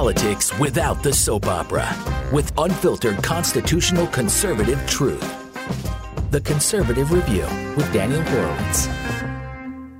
[0.00, 1.86] politics without the soap opera
[2.32, 5.20] with unfiltered constitutional conservative truth.
[6.30, 7.44] The Conservative Review
[7.76, 8.86] with Daniel Horowitz.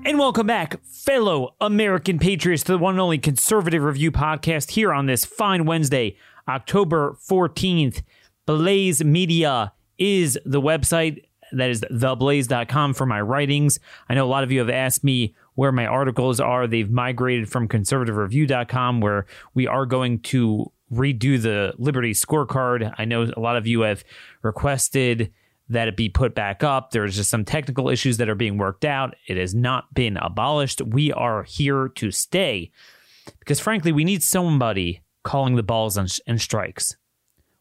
[0.06, 4.90] And welcome back, fellow American patriots, to the one and only Conservative Review podcast here
[4.90, 6.16] on this fine Wednesday,
[6.48, 8.00] October 14th.
[8.46, 11.24] Blaze Media is the website.
[11.52, 13.78] That is theblaze.com for my writings.
[14.08, 16.66] I know a lot of you have asked me where my articles are.
[16.66, 22.94] They've migrated from conservativereview.com, where we are going to redo the Liberty scorecard.
[22.98, 24.04] I know a lot of you have
[24.42, 25.32] requested
[25.68, 26.90] that it be put back up.
[26.90, 29.14] There's just some technical issues that are being worked out.
[29.28, 30.82] It has not been abolished.
[30.82, 32.72] We are here to stay
[33.38, 36.96] because, frankly, we need somebody calling the balls and strikes.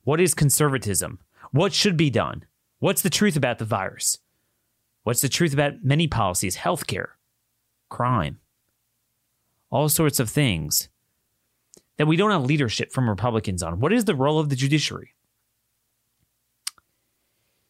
[0.06, 1.20] What is conservatism?
[1.52, 2.46] What should be done?
[2.80, 4.18] What's the truth about the virus?
[5.04, 7.10] What's the truth about many policies, healthcare,
[7.90, 8.40] crime,
[9.70, 10.90] all sorts of things
[11.98, 13.80] that we don't have leadership from Republicans on?
[13.80, 15.16] What is the role of the judiciary?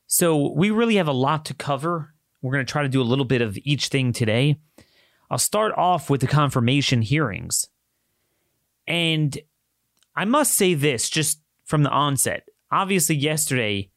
[0.07, 2.13] So we really have a lot to cover.
[2.41, 4.59] We're going to try to do a little bit of each thing today.
[5.29, 7.67] I'll start off with the confirmation hearings.
[8.87, 9.37] And
[10.15, 12.47] I must say this just from the onset.
[12.71, 13.91] Obviously, yesterday,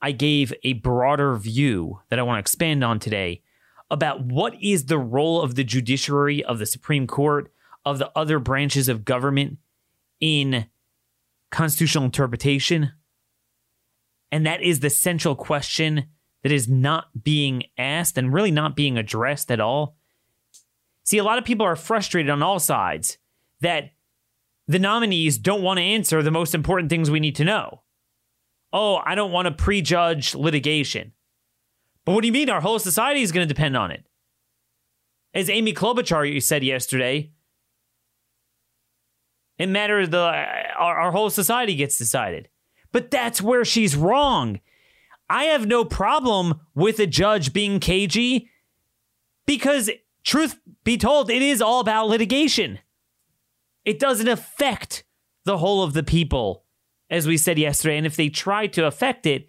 [0.00, 3.42] I gave a broader view that I want to expand on today
[3.90, 7.52] about what is the role of the judiciary, of the Supreme Court,
[7.84, 9.58] of the other branches of government
[10.20, 10.66] in
[11.50, 12.92] constitutional interpretation,
[14.30, 16.06] and that is the central question
[16.42, 19.96] that is not being asked and really not being addressed at all.
[21.04, 23.18] See, a lot of people are frustrated on all sides
[23.60, 23.90] that
[24.68, 27.82] the nominees don't want to answer the most important things we need to know.
[28.72, 31.12] Oh, I don't want to prejudge litigation.
[32.14, 34.04] What do you mean our whole society is going to depend on it?
[35.32, 37.30] As Amy Klobuchar said yesterday,
[39.58, 40.46] it matters the uh,
[40.78, 42.48] our, our whole society gets decided.
[42.92, 44.60] But that's where she's wrong.
[45.28, 48.50] I have no problem with a judge being cagey
[49.46, 49.88] because,
[50.24, 52.80] truth be told, it is all about litigation.
[53.84, 55.04] It doesn't affect
[55.44, 56.64] the whole of the people,
[57.08, 57.96] as we said yesterday.
[57.96, 59.48] And if they try to affect it,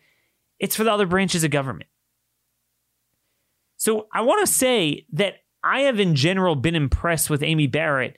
[0.59, 1.89] it's for the other branches of government.
[3.81, 8.15] So I want to say that I have, in general, been impressed with Amy Barrett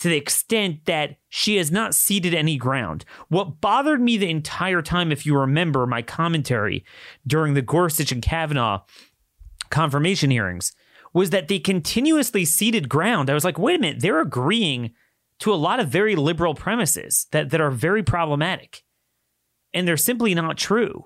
[0.00, 3.04] to the extent that she has not ceded any ground.
[3.28, 6.84] What bothered me the entire time, if you remember my commentary
[7.24, 8.82] during the Gorsuch and Kavanaugh
[9.70, 10.72] confirmation hearings,
[11.12, 13.30] was that they continuously ceded ground.
[13.30, 14.94] I was like, wait a minute, they're agreeing
[15.38, 18.82] to a lot of very liberal premises that, that are very problematic.
[19.72, 21.04] And they're simply not true.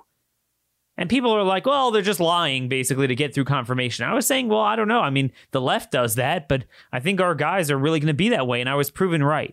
[1.02, 4.06] And people are like, well, they're just lying basically to get through confirmation.
[4.06, 5.00] I was saying, well, I don't know.
[5.00, 8.14] I mean, the left does that, but I think our guys are really going to
[8.14, 8.60] be that way.
[8.60, 9.52] And I was proven right.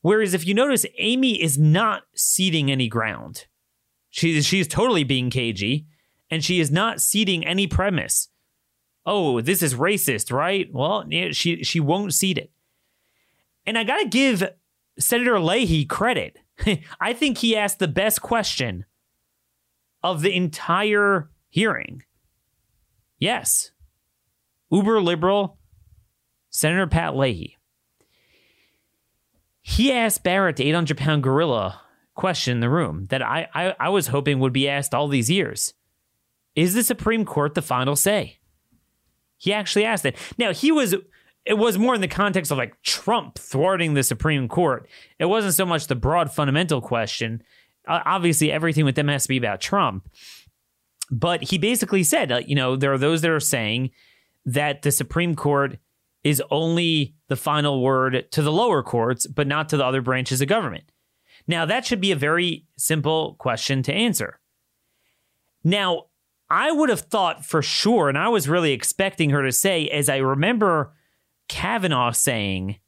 [0.00, 3.44] Whereas if you notice, Amy is not ceding any ground.
[4.08, 5.88] She, she's totally being cagey
[6.30, 8.30] and she is not ceding any premise.
[9.04, 10.72] Oh, this is racist, right?
[10.72, 12.50] Well, she, she won't cede it.
[13.66, 14.42] And I got to give
[14.98, 16.38] Senator Leahy credit.
[16.98, 18.86] I think he asked the best question
[20.10, 22.02] of the entire hearing.
[23.18, 23.72] Yes.
[24.70, 25.58] Uber liberal
[26.50, 27.56] Senator Pat Leahy.
[29.62, 31.80] He asked Barrett, the 800 pound gorilla,
[32.14, 35.28] question in the room that I, I, I was hoping would be asked all these
[35.28, 35.74] years.
[36.54, 38.38] Is the Supreme Court the final say?
[39.36, 40.16] He actually asked it.
[40.38, 40.94] Now, he was
[41.44, 44.88] it was more in the context of like Trump thwarting the Supreme Court.
[45.18, 47.42] It wasn't so much the broad fundamental question
[47.86, 50.08] obviously everything with them has to be about Trump.
[51.10, 53.90] But he basically said, uh, you know, there are those that are saying
[54.44, 55.78] that the Supreme Court
[56.24, 60.40] is only the final word to the lower courts, but not to the other branches
[60.40, 60.90] of government.
[61.46, 64.40] Now, that should be a very simple question to answer.
[65.62, 66.06] Now,
[66.50, 70.08] I would have thought for sure, and I was really expecting her to say, as
[70.08, 70.92] I remember
[71.48, 72.78] Kavanaugh saying,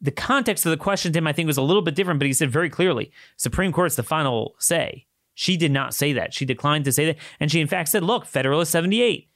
[0.00, 2.26] the context of the question to him, I think, was a little bit different, but
[2.26, 5.06] he said very clearly, Supreme Court's the final say.
[5.34, 6.34] She did not say that.
[6.34, 7.16] She declined to say that.
[7.38, 9.28] And she, in fact, said, look, Federalist 78.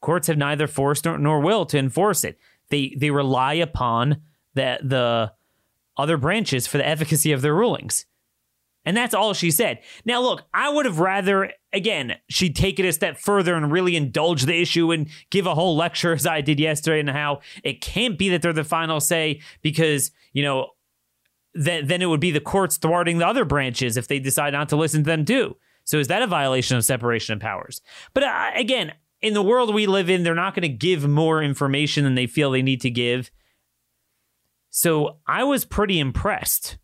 [0.00, 2.38] Courts have neither forced nor, nor will to enforce it.
[2.70, 4.22] They they rely upon
[4.54, 5.32] the, the
[5.96, 8.06] other branches for the efficacy of their rulings.
[8.84, 9.80] And that's all she said.
[10.04, 13.96] Now, look, I would have rather, again, she'd take it a step further and really
[13.96, 17.80] indulge the issue and give a whole lecture as I did yesterday and how it
[17.80, 20.68] can't be that they're the final say because, you know,
[21.52, 24.68] then, then it would be the courts thwarting the other branches if they decide not
[24.70, 25.56] to listen to them too.
[25.84, 27.82] So is that a violation of separation of powers?
[28.14, 31.42] But uh, again, in the world we live in, they're not going to give more
[31.42, 33.30] information than they feel they need to give.
[34.70, 36.78] So I was pretty impressed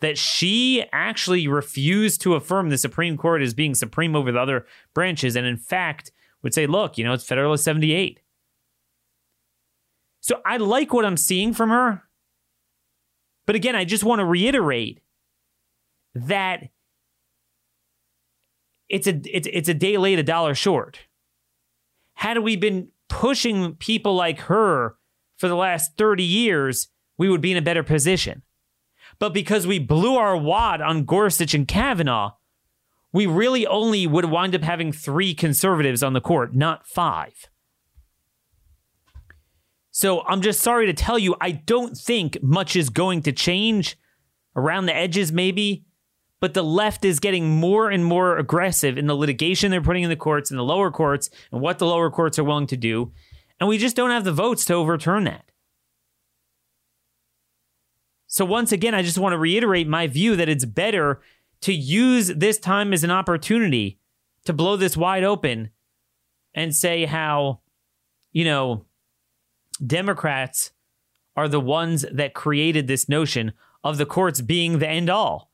[0.00, 4.66] that she actually refused to affirm the Supreme Court as being supreme over the other
[4.94, 6.12] branches, and in fact
[6.42, 8.20] would say, look, you know, it's Federalist 78.
[10.20, 12.02] So I like what I'm seeing from her.
[13.46, 15.00] But again, I just want to reiterate
[16.14, 16.68] that
[18.88, 21.00] it's a it's, it's a day late, a dollar short.
[22.14, 24.96] Had we been pushing people like her
[25.36, 26.88] for the last 30 years,
[27.18, 28.42] we would be in a better position.
[29.18, 32.32] But because we blew our wad on Gorsuch and Kavanaugh,
[33.12, 37.48] we really only would wind up having three conservatives on the court, not five.
[39.90, 43.96] So I'm just sorry to tell you, I don't think much is going to change
[44.54, 45.86] around the edges, maybe.
[46.38, 50.10] But the left is getting more and more aggressive in the litigation they're putting in
[50.10, 53.12] the courts and the lower courts and what the lower courts are willing to do.
[53.58, 55.45] And we just don't have the votes to overturn that.
[58.26, 61.20] So, once again, I just want to reiterate my view that it's better
[61.62, 63.98] to use this time as an opportunity
[64.44, 65.70] to blow this wide open
[66.54, 67.60] and say how,
[68.32, 68.84] you know,
[69.84, 70.72] Democrats
[71.36, 73.52] are the ones that created this notion
[73.84, 75.52] of the courts being the end all.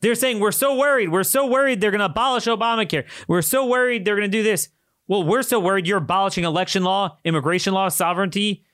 [0.00, 1.10] They're saying, we're so worried.
[1.10, 3.04] We're so worried they're going to abolish Obamacare.
[3.26, 4.68] We're so worried they're going to do this.
[5.06, 8.64] Well, we're so worried you're abolishing election law, immigration law, sovereignty,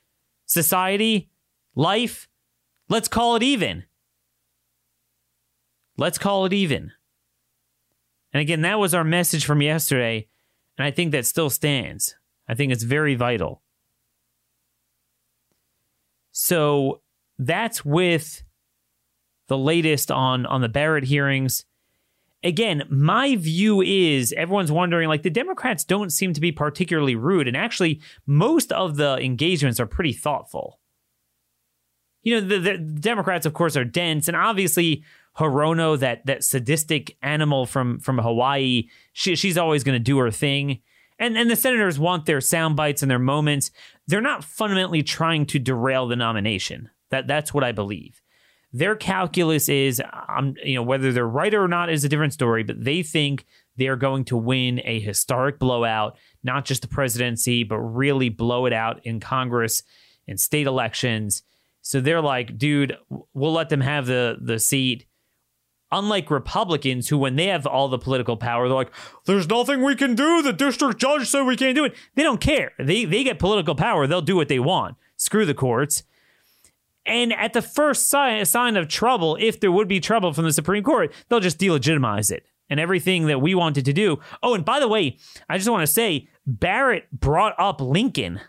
[0.46, 1.30] society,
[1.74, 2.28] life.
[2.88, 3.84] Let's call it even.
[5.96, 6.92] Let's call it even.
[8.32, 10.28] And again, that was our message from yesterday.
[10.76, 12.16] And I think that still stands.
[12.48, 13.62] I think it's very vital.
[16.32, 17.00] So
[17.38, 18.42] that's with
[19.46, 21.64] the latest on on the Barrett hearings.
[22.42, 27.48] Again, my view is everyone's wondering like the Democrats don't seem to be particularly rude
[27.48, 30.80] and actually most of the engagements are pretty thoughtful.
[32.24, 35.04] You know, the, the Democrats of course are dense and obviously
[35.38, 40.30] Hirono, that that sadistic animal from from Hawaii, she, she's always going to do her
[40.30, 40.80] thing.
[41.18, 43.70] And and the senators want their sound bites and their moments.
[44.06, 46.90] They're not fundamentally trying to derail the nomination.
[47.10, 48.20] That that's what I believe.
[48.72, 52.62] Their calculus is, um, you know, whether they're right or not is a different story.
[52.62, 53.44] But they think
[53.76, 58.72] they're going to win a historic blowout, not just the presidency, but really blow it
[58.72, 59.82] out in Congress
[60.28, 61.42] and state elections.
[61.84, 62.96] So they're like, dude,
[63.32, 65.06] we'll let them have the the seat
[65.94, 68.92] Unlike Republicans, who, when they have all the political power, they're like,
[69.26, 70.42] there's nothing we can do.
[70.42, 71.94] The district judge said we can't do it.
[72.16, 72.72] They don't care.
[72.80, 74.08] They, they get political power.
[74.08, 74.96] They'll do what they want.
[75.16, 76.02] Screw the courts.
[77.06, 80.52] And at the first sign, sign of trouble, if there would be trouble from the
[80.52, 84.18] Supreme Court, they'll just delegitimize it and everything that we wanted to do.
[84.42, 88.40] Oh, and by the way, I just want to say Barrett brought up Lincoln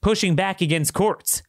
[0.00, 1.42] pushing back against courts.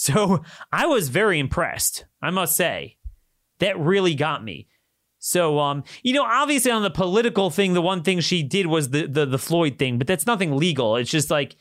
[0.00, 2.98] So I was very impressed, I must say
[3.58, 4.68] that really got me.
[5.18, 8.90] So, um, you know, obviously on the political thing, the one thing she did was
[8.90, 10.94] the the, the Floyd thing, but that's nothing legal.
[10.94, 11.56] It's just like,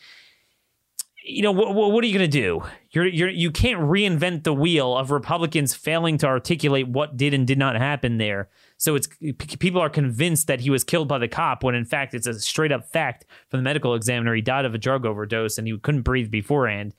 [1.26, 2.62] you know, what, what are you going to do?
[2.92, 7.48] You're you're you can't reinvent the wheel of Republicans failing to articulate what did and
[7.48, 8.50] did not happen there.
[8.78, 9.10] So it's
[9.58, 12.40] people are convinced that he was killed by the cop when in fact it's a
[12.40, 14.36] straight up fact from the medical examiner.
[14.36, 16.94] He died of a drug overdose and he couldn't breathe beforehand,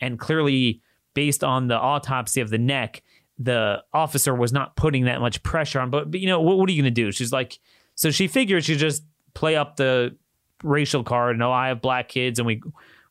[0.00, 0.80] and clearly
[1.14, 3.02] based on the autopsy of the neck
[3.40, 5.90] the officer was not putting that much pressure on.
[5.90, 7.10] But, but you know, what, what are you going to do?
[7.10, 7.58] She's like,
[7.94, 9.02] so she figured she'd just
[9.34, 10.14] play up the
[10.62, 11.38] racial card.
[11.38, 12.62] No, I have black kids, and we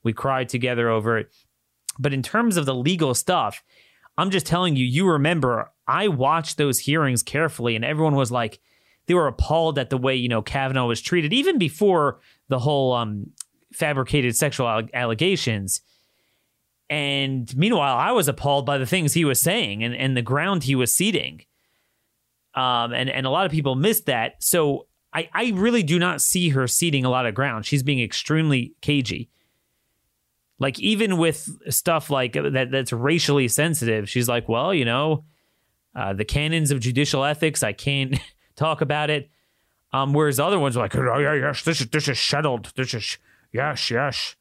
[0.04, 1.34] we cried together over it.
[1.98, 3.64] But in terms of the legal stuff,
[4.18, 8.60] I'm just telling you, you remember I watched those hearings carefully, and everyone was like,
[9.08, 12.20] they were appalled at the way you know Kavanaugh was treated, even before
[12.50, 13.32] the whole um,
[13.74, 15.82] fabricated sexual allegations.
[16.90, 20.64] And meanwhile, I was appalled by the things he was saying and, and the ground
[20.64, 21.42] he was ceding.
[22.56, 24.44] Um, and, and a lot of people missed that.
[24.44, 27.66] So I, I really do not see her ceding a lot of ground.
[27.66, 29.30] She's being extremely cagey.
[30.58, 35.24] Like even with stuff like that that's racially sensitive, she's like, well, you know,
[35.96, 38.20] uh, the canons of judicial ethics, I can't
[38.56, 39.30] talk about it.
[39.92, 42.72] Um, whereas other ones are like, oh, yeah, yes, this is this is settled.
[42.76, 43.18] This is
[43.52, 44.36] yes, yes.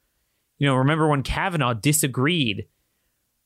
[0.58, 2.66] You know, remember when Kavanaugh disagreed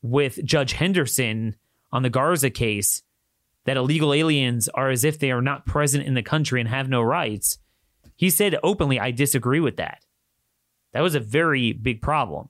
[0.01, 1.55] with Judge Henderson
[1.91, 3.03] on the Garza case
[3.65, 6.89] that illegal aliens are as if they are not present in the country and have
[6.89, 7.59] no rights?
[8.15, 10.03] He said openly, I disagree with that.
[10.91, 12.49] That was a very big problem.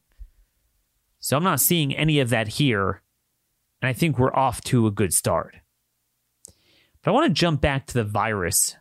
[1.20, 3.01] So I'm not seeing any of that here.
[3.82, 5.55] And I think we're off to a good start.
[7.01, 8.77] But I want to jump back to the virus.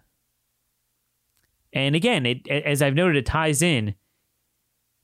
[1.73, 3.95] And again, it, as I've noted, it ties in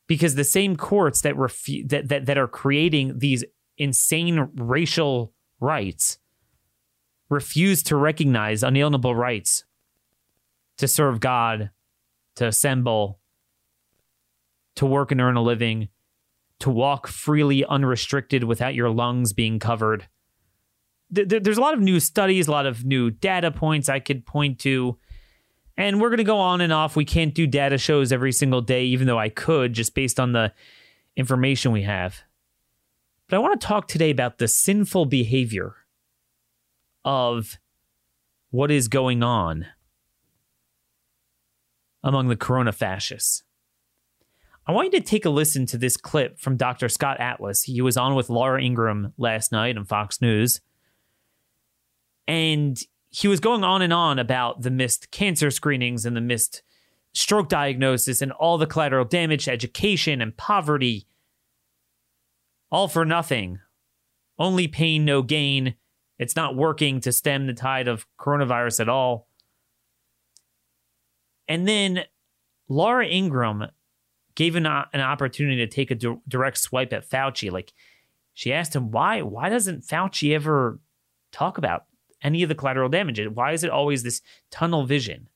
[0.08, 3.44] because the same courts that refu- that, that that are creating these
[3.76, 6.18] insane racial rights
[7.30, 9.64] refuse to recognize unalienable rights
[10.78, 11.70] to serve God,
[12.36, 13.20] to assemble,
[14.76, 15.88] to work and earn a living,
[16.60, 20.08] to walk freely unrestricted without your lungs being covered.
[21.10, 24.58] There's a lot of new studies, a lot of new data points I could point
[24.60, 24.98] to.
[25.78, 26.96] And we're going to go on and off.
[26.96, 30.32] We can't do data shows every single day, even though I could, just based on
[30.32, 30.52] the
[31.16, 32.22] information we have.
[33.28, 35.76] But I want to talk today about the sinful behavior
[37.04, 37.58] of
[38.50, 39.66] what is going on
[42.02, 43.44] among the corona fascists.
[44.66, 46.88] I want you to take a listen to this clip from Dr.
[46.88, 47.62] Scott Atlas.
[47.62, 50.60] He was on with Laura Ingraham last night on Fox News.
[52.26, 52.76] And
[53.18, 56.62] he was going on and on about the missed cancer screenings and the missed
[57.12, 61.08] stroke diagnosis and all the collateral damage to education and poverty
[62.70, 63.58] all for nothing.
[64.38, 65.74] Only pain, no gain.
[66.20, 69.26] It's not working to stem the tide of coronavirus at all.
[71.48, 72.04] And then
[72.68, 73.64] Laura Ingraham
[74.36, 77.50] gave an, uh, an opportunity to take a di- direct swipe at Fauci.
[77.50, 77.72] Like
[78.32, 80.78] she asked him, why, why doesn't Fauci ever
[81.32, 81.87] talk about
[82.22, 83.20] any of the collateral damage?
[83.28, 84.20] Why is it always this
[84.50, 85.28] tunnel vision?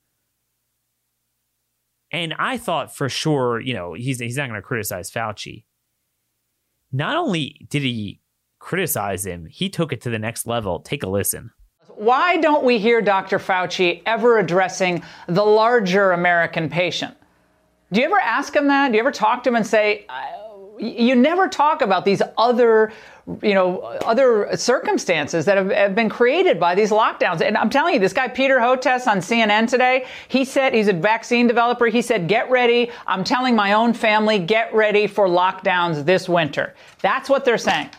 [2.10, 5.64] And I thought for sure, you know, he's, he's not going to criticize Fauci
[6.92, 8.20] not only did he
[8.58, 10.80] criticize him, he took it to the next level.
[10.80, 11.50] Take a listen.
[11.88, 13.38] Why don't we hear Dr.
[13.38, 17.16] Fauci ever addressing the larger American patient?
[17.90, 18.88] Do you ever ask him that?
[18.88, 20.06] Do you ever talk to him and say,
[20.78, 22.92] you never talk about these other
[23.42, 27.40] you know, other circumstances that have, have, been created by these lockdowns.
[27.40, 30.92] And I'm telling you, this guy, Peter Hotez on CNN today, he said he's a
[30.92, 31.86] vaccine developer.
[31.86, 32.90] He said, get ready.
[33.06, 36.74] I'm telling my own family, get ready for lockdowns this winter.
[37.00, 37.90] That's what they're saying.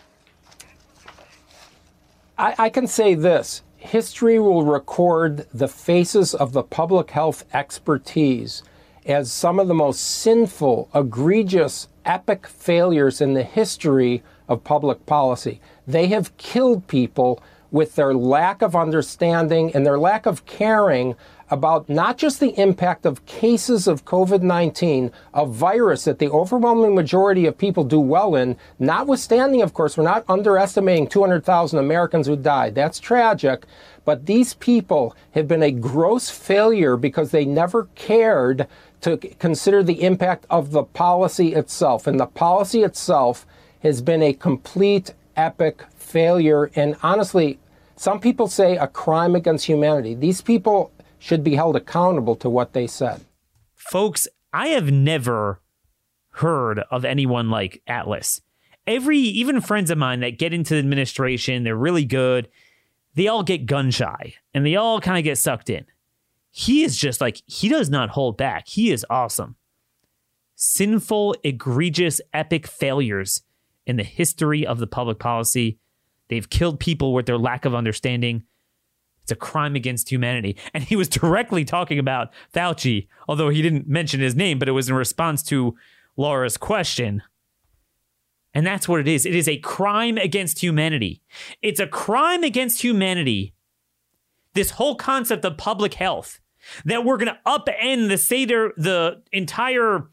[2.36, 8.62] I, I can say this history will record the faces of the public health expertise
[9.06, 15.60] as some of the most sinful, egregious, epic failures in the history of public policy.
[15.86, 21.16] They have killed people with their lack of understanding and their lack of caring
[21.50, 26.94] about not just the impact of cases of COVID 19, a virus that the overwhelming
[26.94, 32.36] majority of people do well in, notwithstanding, of course, we're not underestimating 200,000 Americans who
[32.36, 32.74] died.
[32.74, 33.66] That's tragic.
[34.04, 38.66] But these people have been a gross failure because they never cared
[39.02, 42.06] to consider the impact of the policy itself.
[42.06, 43.46] And the policy itself
[43.84, 46.70] has been a complete epic failure.
[46.74, 47.58] And honestly,
[47.96, 50.14] some people say a crime against humanity.
[50.14, 53.20] These people should be held accountable to what they said.
[53.74, 55.60] Folks, I have never
[56.30, 58.40] heard of anyone like Atlas.
[58.86, 62.48] Every, even friends of mine that get into the administration, they're really good.
[63.14, 65.84] They all get gun shy and they all kind of get sucked in.
[66.50, 68.68] He is just like, he does not hold back.
[68.68, 69.56] He is awesome.
[70.54, 73.42] Sinful, egregious, epic failures
[73.86, 75.78] in the history of the public policy.
[76.28, 78.44] They've killed people with their lack of understanding.
[79.22, 80.56] It's a crime against humanity.
[80.72, 84.72] And he was directly talking about Fauci, although he didn't mention his name, but it
[84.72, 85.74] was in response to
[86.16, 87.22] Laura's question.
[88.54, 89.26] And that's what it is.
[89.26, 91.22] It is a crime against humanity.
[91.60, 93.54] It's a crime against humanity.
[94.54, 96.40] This whole concept of public health
[96.84, 100.08] that we're going to upend the Seder, the entire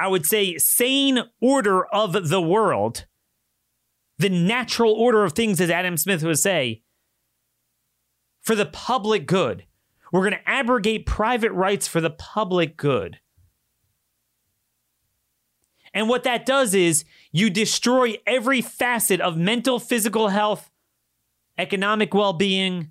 [0.00, 3.06] I would say, sane order of the world,
[4.18, 6.82] the natural order of things, as Adam Smith would say,
[8.40, 9.64] for the public good.
[10.12, 13.18] We're going to abrogate private rights for the public good.
[15.92, 20.70] And what that does is you destroy every facet of mental, physical health,
[21.58, 22.90] economic well being.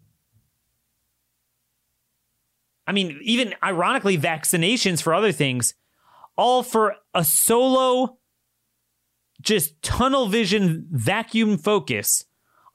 [2.86, 5.74] I mean, even ironically, vaccinations for other things
[6.38, 8.18] all for a solo,
[9.42, 12.26] just tunnel vision vacuum focus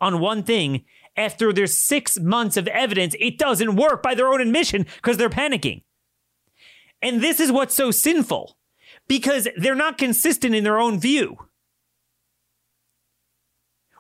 [0.00, 0.85] on one thing
[1.16, 5.31] after there's six months of evidence it doesn't work by their own admission because they're
[5.31, 5.83] panicking.
[7.00, 8.57] And this is what's so sinful
[9.09, 11.37] because they're not consistent in their own view.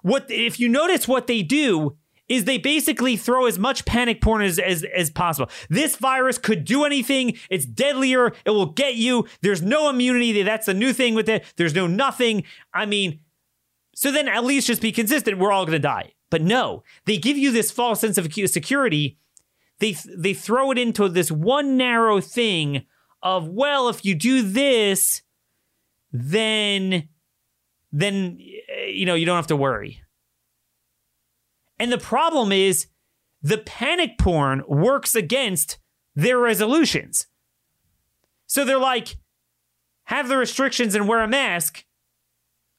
[0.02, 1.96] What if you notice what they do
[2.32, 5.50] is they basically throw as much panic porn as, as, as possible.
[5.68, 7.36] This virus could do anything.
[7.50, 8.32] It's deadlier.
[8.46, 9.26] It will get you.
[9.42, 10.42] There's no immunity.
[10.42, 11.44] That's the new thing with it.
[11.56, 12.44] There's no nothing.
[12.72, 13.20] I mean,
[13.94, 15.38] so then at least just be consistent.
[15.38, 16.14] We're all going to die.
[16.30, 19.18] But no, they give you this false sense of security.
[19.78, 22.86] They, they throw it into this one narrow thing
[23.22, 25.20] of, well, if you do this,
[26.10, 27.08] then
[27.92, 30.02] then eh, you know you don't have to worry.
[31.82, 32.86] And the problem is
[33.42, 35.80] the panic porn works against
[36.14, 37.26] their resolutions.
[38.46, 39.16] So they're like,
[40.04, 41.84] have the restrictions and wear a mask.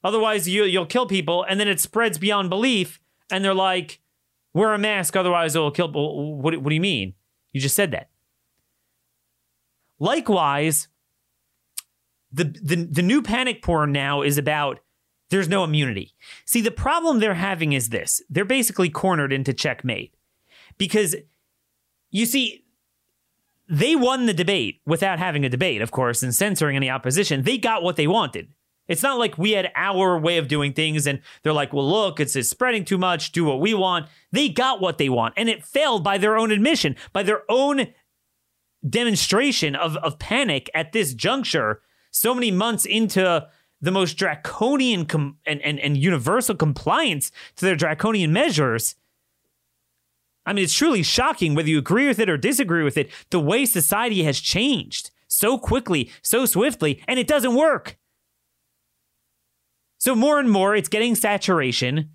[0.05, 1.43] Otherwise, you, you'll kill people.
[1.43, 3.01] And then it spreads beyond belief.
[3.29, 3.99] And they're like,
[4.53, 5.17] wear a mask.
[5.17, 5.91] Otherwise, it'll kill.
[5.91, 7.13] What, what do you mean?
[7.51, 8.09] You just said that.
[9.99, 10.87] Likewise,
[12.31, 14.79] the, the, the new panic porn now is about
[15.33, 16.13] there's no immunity.
[16.45, 20.13] See, the problem they're having is this they're basically cornered into checkmate
[20.77, 21.15] because
[22.11, 22.65] you see,
[23.67, 27.41] they won the debate without having a debate, of course, and censoring any opposition.
[27.41, 28.53] They got what they wanted.
[28.87, 32.19] It's not like we had our way of doing things and they're like, well, look,
[32.19, 34.07] it's, it's spreading too much, do what we want.
[34.31, 37.87] They got what they want, and it failed by their own admission, by their own
[38.87, 43.47] demonstration of, of panic at this juncture, so many months into
[43.83, 48.95] the most draconian com- and, and, and universal compliance to their draconian measures.
[50.45, 53.41] I mean, it's truly shocking whether you agree with it or disagree with it, the
[53.41, 57.97] way society has changed so quickly, so swiftly, and it doesn't work.
[59.97, 62.11] So, more and more, it's getting saturation,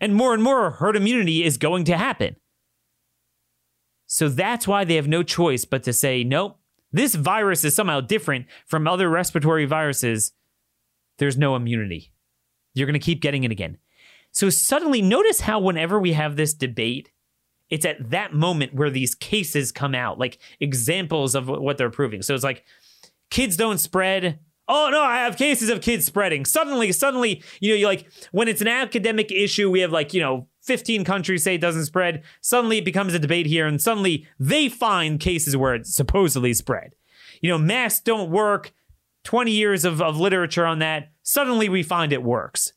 [0.00, 2.36] and more and more herd immunity is going to happen.
[4.06, 6.58] So, that's why they have no choice but to say, nope,
[6.92, 10.32] this virus is somehow different from other respiratory viruses
[11.20, 12.12] there's no immunity.
[12.74, 13.78] You're going to keep getting it again.
[14.32, 17.12] So suddenly, notice how whenever we have this debate,
[17.68, 22.22] it's at that moment where these cases come out, like examples of what they're proving.
[22.22, 22.64] So it's like
[23.30, 24.40] kids don't spread.
[24.66, 26.44] Oh no, I have cases of kids spreading.
[26.44, 30.20] Suddenly, suddenly, you know, you like when it's an academic issue, we have like, you
[30.20, 32.22] know, 15 countries say it doesn't spread.
[32.40, 36.94] Suddenly it becomes a debate here, and suddenly they find cases where it supposedly spread.
[37.40, 38.72] You know, masks don't work.
[39.24, 41.12] 20 years of, of literature on that.
[41.22, 42.72] Suddenly we find it works.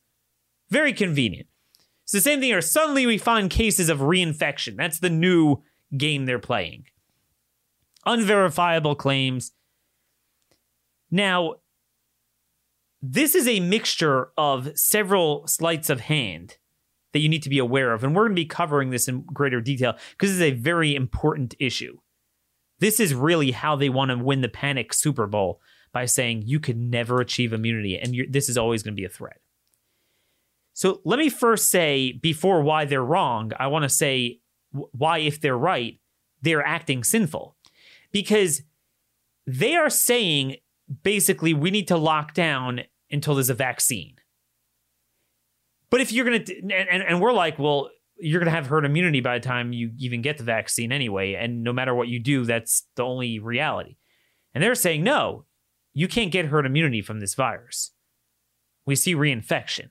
[0.70, 1.48] Very convenient.
[2.04, 2.60] It's the same thing here.
[2.60, 4.76] Suddenly we find cases of reinfection.
[4.76, 5.62] That's the new
[5.96, 6.84] game they're playing.
[8.04, 9.52] Unverifiable claims.
[11.10, 11.54] Now,
[13.00, 16.58] this is a mixture of several sleights of hand
[17.12, 18.04] that you need to be aware of.
[18.04, 21.54] And we're going to be covering this in greater detail because is a very important
[21.58, 21.98] issue.
[22.80, 25.60] This is really how they want to win the panic Super Bowl
[25.94, 29.08] by saying you could never achieve immunity and this is always going to be a
[29.08, 29.40] threat.
[30.74, 34.40] So let me first say, before why they're wrong, I want to say
[34.72, 36.00] why, if they're right,
[36.42, 37.56] they're acting sinful.
[38.10, 38.62] Because
[39.46, 40.56] they are saying
[41.04, 44.16] basically we need to lock down until there's a vaccine.
[45.90, 48.84] But if you're going to, and, and we're like, well, you're going to have herd
[48.84, 51.34] immunity by the time you even get the vaccine anyway.
[51.34, 53.96] And no matter what you do, that's the only reality.
[54.54, 55.44] And they're saying, no,
[55.94, 57.92] you can't get herd immunity from this virus.
[58.84, 59.90] We see reinfection.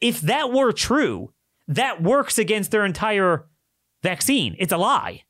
[0.00, 1.32] If that were true,
[1.66, 3.46] that works against their entire
[4.02, 4.54] vaccine.
[4.58, 5.22] It's a lie.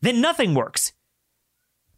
[0.00, 0.92] Then nothing works.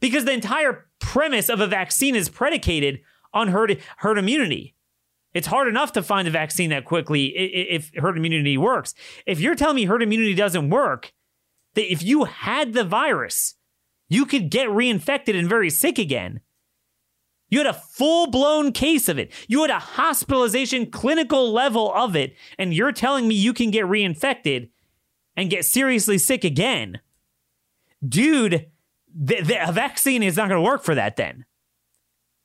[0.00, 3.00] Because the entire premise of a vaccine is predicated
[3.32, 4.74] on herd, herd immunity.
[5.32, 8.94] It's hard enough to find a vaccine that quickly if herd immunity works.
[9.24, 11.12] If you're telling me herd immunity doesn't work,
[11.74, 13.54] that if you had the virus,
[14.08, 16.40] you could get reinfected and very sick again,
[17.52, 19.30] you had a full blown case of it.
[19.46, 22.34] You had a hospitalization clinical level of it.
[22.58, 24.70] And you're telling me you can get reinfected
[25.36, 27.00] and get seriously sick again.
[28.02, 28.70] Dude,
[29.14, 31.44] the, the vaccine is not going to work for that then.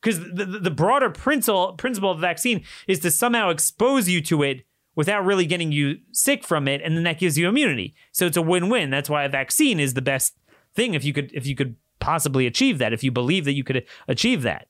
[0.02, 4.44] Because the, the broader principle, principle of the vaccine is to somehow expose you to
[4.44, 4.66] it
[4.98, 6.82] without really getting you sick from it.
[6.84, 7.96] And then that gives you immunity.
[8.12, 8.90] So it's a win win.
[8.90, 10.36] That's why a vaccine is the best
[10.76, 13.64] thing if you could if you could possibly achieve that, if you believe that you
[13.64, 14.68] could achieve that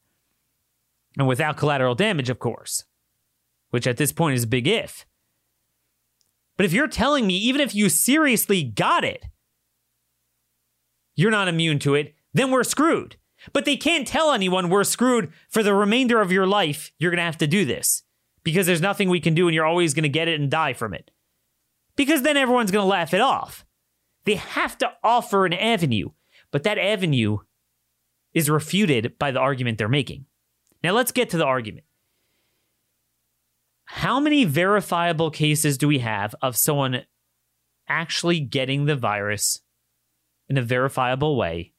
[1.18, 2.86] and without collateral damage, of course,
[3.72, 5.06] which at this point is a big if.
[6.56, 9.26] But if you're telling me, even if you seriously got it,
[11.16, 13.18] you're not immune to it, then we're screwed.
[13.54, 16.92] But they can't tell anyone we're screwed for the remainder of your life.
[16.98, 18.04] You're going to have to do this
[18.44, 20.74] because there's nothing we can do and you're always going to get it and die
[20.74, 21.12] from it.
[21.96, 23.66] Because then everyone's going to laugh it off.
[24.26, 26.10] They have to offer an avenue,
[26.52, 27.40] but that avenue
[28.34, 30.27] is refuted by the argument they're making.
[30.88, 31.84] Now let's get to the argument.
[33.84, 37.02] How many verifiable cases do we have of someone
[37.90, 39.60] actually getting the virus
[40.48, 41.74] in a verifiable way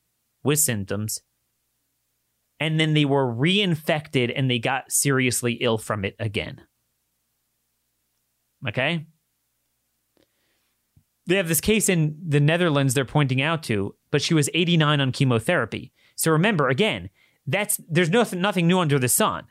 [0.44, 1.22] with symptoms
[2.60, 6.66] and then they were reinfected and they got seriously ill from it again?
[8.68, 9.06] Okay?
[11.24, 15.00] They have this case in the Netherlands they're pointing out to, but she was 89
[15.00, 15.94] on chemotherapy.
[16.14, 17.08] So remember, again,
[17.48, 19.46] that's there's nothing nothing new under the sun.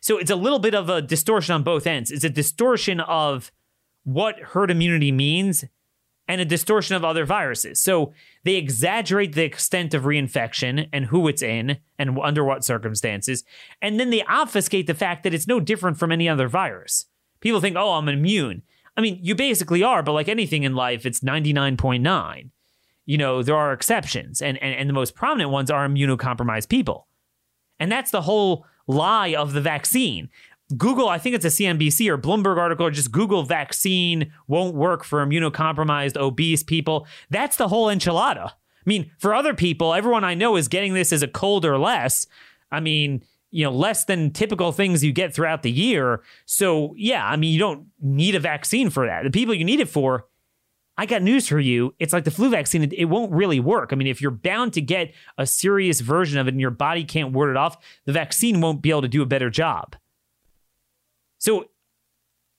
[0.00, 2.10] So it's a little bit of a distortion on both ends.
[2.10, 3.52] It's a distortion of
[4.04, 5.64] what herd immunity means
[6.28, 7.80] and a distortion of other viruses.
[7.80, 8.12] So
[8.44, 13.44] they exaggerate the extent of reinfection and who it's in and under what circumstances.
[13.80, 17.06] And then they obfuscate the fact that it's no different from any other virus.
[17.40, 18.62] People think, oh, I'm immune.
[18.96, 22.50] I mean, you basically are, but like anything in life, it's 99.9.
[23.04, 27.08] You know, there are exceptions, and, and, and the most prominent ones are immunocompromised people.
[27.78, 30.28] And that's the whole lie of the vaccine.
[30.76, 35.04] Google, I think it's a CNBC or Bloomberg article, or just Google vaccine won't work
[35.04, 37.06] for immunocompromised, obese people.
[37.30, 38.50] That's the whole enchilada.
[38.50, 41.78] I mean, for other people, everyone I know is getting this as a cold or
[41.78, 42.26] less.
[42.70, 46.22] I mean, you know, less than typical things you get throughout the year.
[46.46, 49.24] So, yeah, I mean, you don't need a vaccine for that.
[49.24, 50.26] The people you need it for,
[50.96, 51.94] I got news for you.
[51.98, 53.90] It's like the flu vaccine, it, it won't really work.
[53.92, 57.04] I mean, if you're bound to get a serious version of it and your body
[57.04, 59.96] can't ward it off, the vaccine won't be able to do a better job.
[61.38, 61.66] So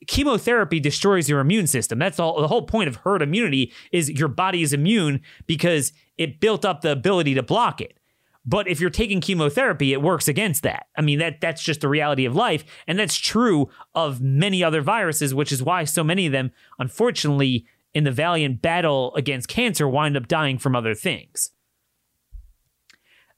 [0.08, 2.00] chemotherapy destroys your immune system.
[2.00, 6.40] That's all the whole point of herd immunity is your body is immune because it
[6.40, 7.98] built up the ability to block it.
[8.46, 10.88] But if you're taking chemotherapy, it works against that.
[10.98, 12.66] I mean, that that's just the reality of life.
[12.88, 17.66] And that's true of many other viruses, which is why so many of them, unfortunately,
[17.94, 21.52] in the valiant battle against cancer, wind up dying from other things.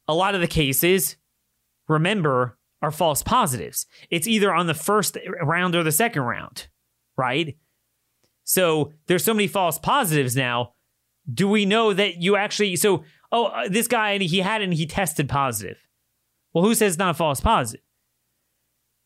[0.08, 1.18] A lot of the cases,
[1.88, 3.86] remember, are false positives.
[4.10, 6.68] It's either on the first round or the second round,
[7.18, 7.58] right?
[8.44, 10.74] So there's so many false positives now.
[11.32, 14.74] Do we know that you actually so oh uh, this guy and he had and
[14.74, 15.78] he tested positive.
[16.54, 17.84] Well, who says it's not a false positive?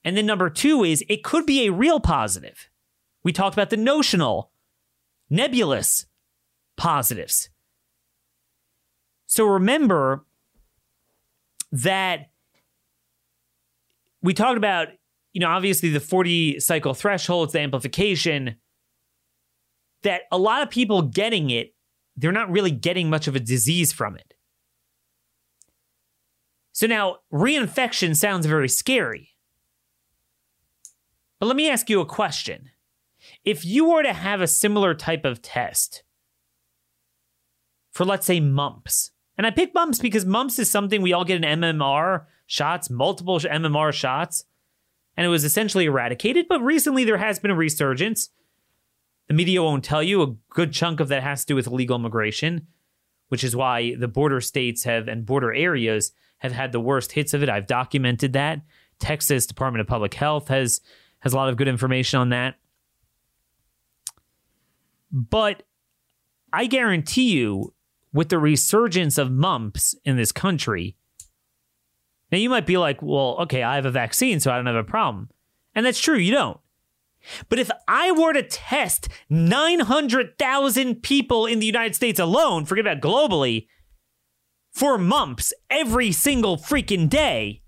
[0.03, 2.69] And then number 2 is it could be a real positive.
[3.23, 4.51] We talked about the notional
[5.29, 6.05] nebulous
[6.75, 7.49] positives.
[9.27, 10.25] So remember
[11.71, 12.31] that
[14.21, 14.87] we talked about,
[15.33, 18.55] you know, obviously the 40 cycle thresholds, the amplification,
[20.01, 21.73] that a lot of people getting it,
[22.17, 24.33] they're not really getting much of a disease from it.
[26.71, 29.31] So now, reinfection sounds very scary.
[31.39, 32.69] But let me ask you a question.
[33.45, 36.03] If you were to have a similar type of test
[37.91, 41.43] for, let's say, mumps, and I pick mumps because mumps is something we all get
[41.43, 44.43] an MMR shots, multiple MMR shots,
[45.15, 46.47] and it was essentially eradicated.
[46.49, 48.29] But recently there has been a resurgence.
[49.29, 50.21] The media won't tell you.
[50.21, 52.67] A good chunk of that has to do with illegal immigration,
[53.29, 57.33] which is why the border states have and border areas have had the worst hits
[57.33, 57.49] of it.
[57.49, 58.61] I've documented that.
[58.99, 60.81] Texas Department of Public Health has
[61.19, 62.55] has a lot of good information on that.
[65.11, 65.63] But
[66.53, 67.73] I guarantee you,
[68.11, 70.97] with the resurgence of mumps in this country,
[72.31, 74.75] now, you might be like, well, okay, I have a vaccine, so I don't have
[74.75, 75.29] a problem.
[75.73, 76.59] And that's true, you don't.
[77.49, 83.01] But if I were to test 900,000 people in the United States alone, forget about
[83.01, 83.67] globally,
[84.71, 87.63] for mumps every single freaking day,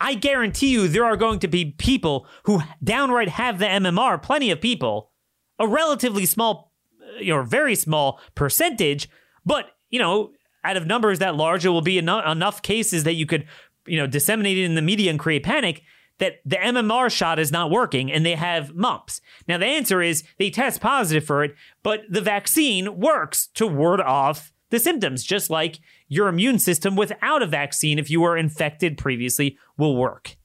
[0.00, 4.50] I guarantee you there are going to be people who downright have the MMR, plenty
[4.52, 5.10] of people,
[5.58, 9.08] a relatively small, uh, you know, very small percentage,
[9.44, 10.32] but, you know,
[10.64, 13.46] out of numbers that large, it will be enough, cases that you could,
[13.86, 15.82] you know, disseminate it in the media and create panic
[16.18, 19.20] that the MMR shot is not working and they have mumps.
[19.46, 24.00] Now, the answer is they test positive for it, but the vaccine works to ward
[24.00, 28.98] off the symptoms, just like your immune system without a vaccine, if you were infected
[28.98, 30.36] previously, will work.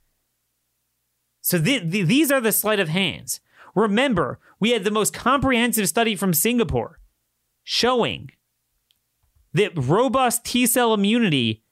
[1.41, 3.41] So th- th- these are the sleight of hands.
[3.75, 6.99] Remember, we had the most comprehensive study from Singapore
[7.63, 8.29] showing
[9.53, 11.63] that robust T cell immunity,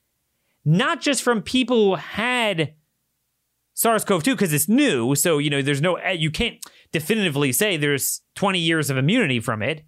[0.63, 2.73] not just from people who had
[3.73, 5.15] SARS CoV 2 because it's new.
[5.15, 6.57] So, you know, there's no, you can't
[6.91, 9.83] definitively say there's 20 years of immunity from it,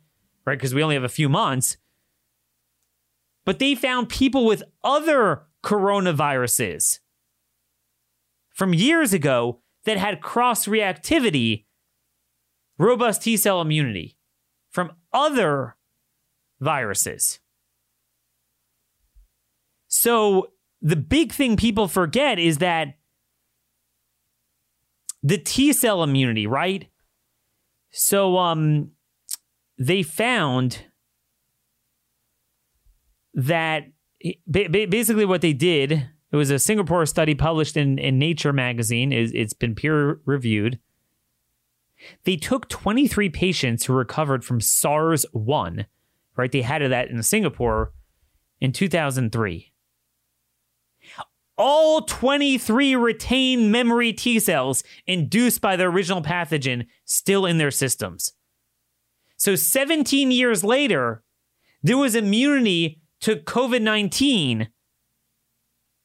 [0.45, 0.57] right?
[0.57, 1.77] Because we only have a few months.
[3.45, 6.99] But they found people with other coronaviruses
[8.53, 11.65] from years ago that had cross reactivity,
[12.77, 14.17] robust T cell immunity
[14.69, 15.75] from other
[16.59, 17.39] viruses.
[19.87, 20.47] So
[20.81, 22.95] the big thing people forget is that
[25.21, 26.87] the T cell immunity, right?
[27.91, 28.91] So um
[29.77, 30.85] they found
[33.33, 33.87] that
[34.49, 39.13] basically what they did it was a Singapore study published in, in Nature magazine.
[39.13, 40.79] It's been peer reviewed.
[42.23, 45.85] They took 23 patients who recovered from SARS 1,
[46.35, 46.51] right?
[46.51, 47.93] They had that in Singapore
[48.59, 49.71] in 2003.
[51.57, 58.33] all 23 retained memory T cells induced by the original pathogen still in their systems.
[59.37, 61.23] So 17 years later,
[61.81, 64.69] there was immunity to COVID 19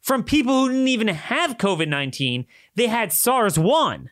[0.02, 2.46] from people who didn't even have COVID 19.
[2.74, 4.10] They had SARS 1.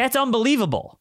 [0.00, 0.98] That's unbelievable.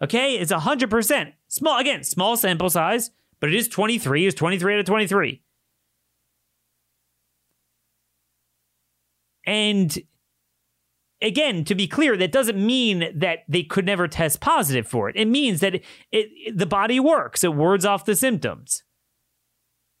[0.00, 1.32] Okay, it's 100%.
[1.48, 4.28] Small, again, small sample size, but it is 23.
[4.28, 5.42] It's 23 out of 23.
[9.44, 9.98] And
[11.20, 15.16] again, to be clear, that doesn't mean that they could never test positive for it.
[15.16, 18.84] It means that it, it, the body works, it wards off the symptoms.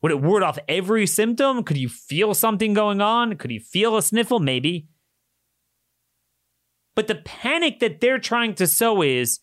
[0.00, 1.64] Would it ward off every symptom?
[1.64, 3.34] Could you feel something going on?
[3.34, 4.38] Could you feel a sniffle?
[4.38, 4.86] Maybe.
[7.00, 9.40] But the panic that they're trying to sow is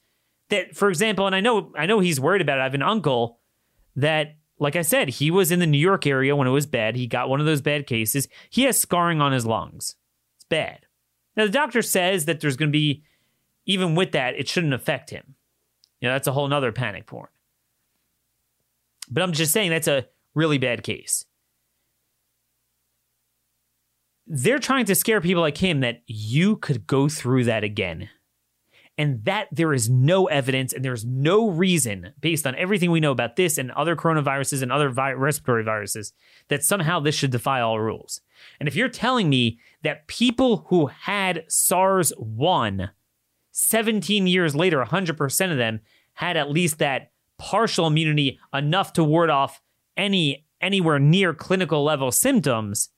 [0.50, 2.62] that, for example, and I know I know he's worried about it.
[2.62, 3.40] I have an uncle
[3.96, 6.96] that like I said, he was in the New York area when it was bad.
[6.96, 8.28] He got one of those bad cases.
[8.52, 9.96] He has scarring on his lungs.
[10.36, 10.86] It's bad.
[11.36, 13.02] Now, the doctor says that there's going to be,
[13.66, 15.34] even with that, it shouldn't affect him.
[16.00, 17.30] You know, that's a whole nother panic porn.
[19.10, 21.26] But I'm just saying that's a really bad case.
[24.28, 28.10] They're trying to scare people like him that you could go through that again
[28.98, 33.12] and that there is no evidence and there's no reason based on everything we know
[33.12, 36.14] about this and other coronaviruses and other vi- respiratory viruses
[36.48, 38.22] that somehow this should defy all rules.
[38.60, 42.90] And if you're telling me that people who had SARS 1
[43.52, 45.80] 17 years later 100% of them
[46.14, 49.62] had at least that partial immunity enough to ward off
[49.96, 52.90] any anywhere near clinical level symptoms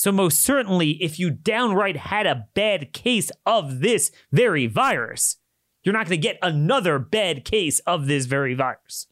[0.00, 5.36] so, most certainly, if you downright had a bad case of this very virus,
[5.82, 9.08] you're not going to get another bad case of this very virus.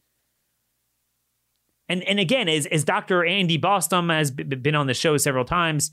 [1.87, 3.23] And, and again, as, as Dr.
[3.23, 5.91] Andy Bostom has been on the show several times,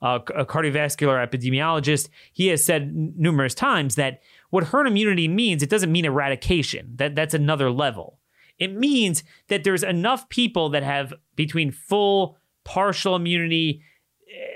[0.00, 5.70] uh, a cardiovascular epidemiologist, he has said numerous times that what herd immunity means, it
[5.70, 6.92] doesn't mean eradication.
[6.94, 8.20] That, that's another level.
[8.60, 13.82] It means that there's enough people that have between full, partial immunity,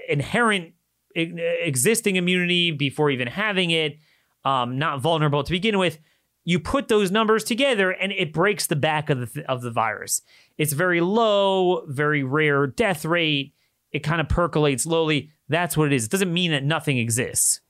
[0.08, 0.72] inherent
[1.14, 3.98] existing immunity before even having it,
[4.44, 5.98] um, not vulnerable to begin with.
[6.44, 10.22] You put those numbers together, and it breaks the back of the of the virus.
[10.56, 13.54] It's very low, very rare death rate.
[13.92, 15.30] It kind of percolates slowly.
[15.48, 16.06] That's what it is.
[16.06, 17.60] It doesn't mean that nothing exists.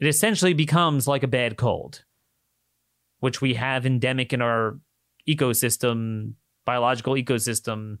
[0.00, 2.04] It essentially becomes like a bad cold,
[3.20, 4.78] which we have endemic in our
[5.28, 7.98] ecosystem, biological ecosystem,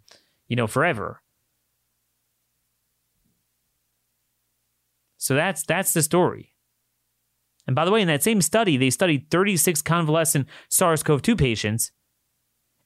[0.48, 1.22] you know, forever.
[5.24, 6.52] So that's that's the story.
[7.66, 11.92] And by the way, in that same study, they studied 36 convalescent SARS-CoV-2 patients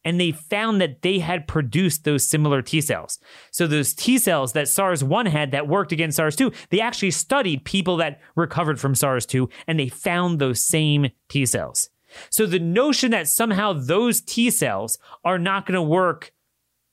[0.04, 3.18] and they found that they had produced those similar T cells.
[3.50, 7.96] So those T cells that SARS-1 had that worked against SARS-2, they actually studied people
[7.96, 11.90] that recovered from SARS-2 and they found those same T cells.
[12.30, 16.30] So the notion that somehow those T cells are not going to work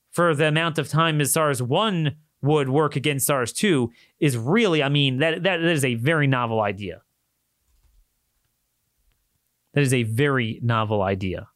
[0.10, 4.90] for the amount of time as SARS-1 would work against SARS 2 is really, I
[4.90, 7.02] mean, that, that is a very novel idea.
[9.74, 11.48] That is a very novel idea.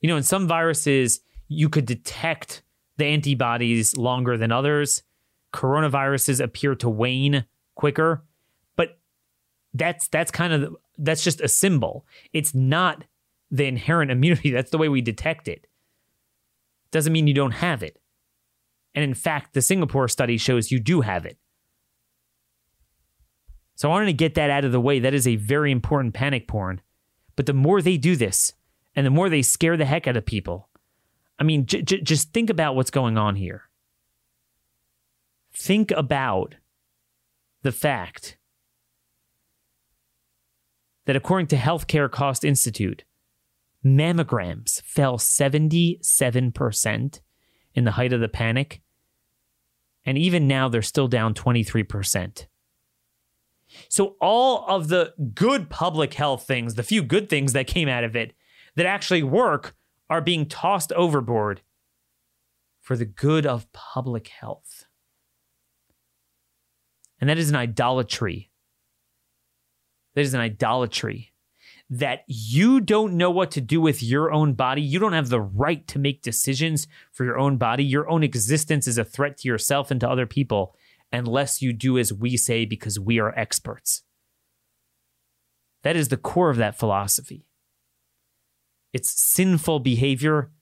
[0.00, 2.62] You know, in some viruses, you could detect
[2.96, 5.02] the antibodies longer than others.
[5.52, 8.24] Coronaviruses appear to wane quicker,
[8.76, 8.98] but
[9.74, 12.06] that's that's kind of that's just a symbol.
[12.32, 13.04] It's not
[13.50, 14.50] the inherent immunity.
[14.52, 15.66] That's the way we detect it
[16.90, 18.00] doesn't mean you don't have it.
[18.94, 21.38] And in fact, the Singapore study shows you do have it.
[23.76, 24.98] So I wanted to get that out of the way.
[24.98, 26.80] That is a very important panic porn.
[27.36, 28.52] But the more they do this,
[28.94, 30.68] and the more they scare the heck out of people,
[31.38, 33.70] I mean, j- j- just think about what's going on here.
[35.54, 36.56] Think about
[37.62, 38.36] the fact
[41.06, 43.04] that according to Healthcare Cost Institute,
[43.84, 47.20] mammograms fell 77%
[47.74, 48.82] in the height of the panic.
[50.04, 52.46] And even now, they're still down 23%.
[53.88, 58.02] So, all of the good public health things, the few good things that came out
[58.02, 58.32] of it
[58.74, 59.76] that actually work,
[60.08, 61.60] are being tossed overboard
[62.80, 64.86] for the good of public health.
[67.20, 68.50] And that is an idolatry.
[70.14, 71.29] That is an idolatry
[71.90, 74.80] that you don't know what to do with your own body.
[74.80, 77.84] You don't have the right to make decisions for your own body.
[77.84, 80.76] Your own existence is a threat to yourself and to other people
[81.12, 84.04] unless you do as we say because we are experts.
[85.82, 87.44] That is the core of that philosophy.
[88.92, 90.52] It's sinful behavior.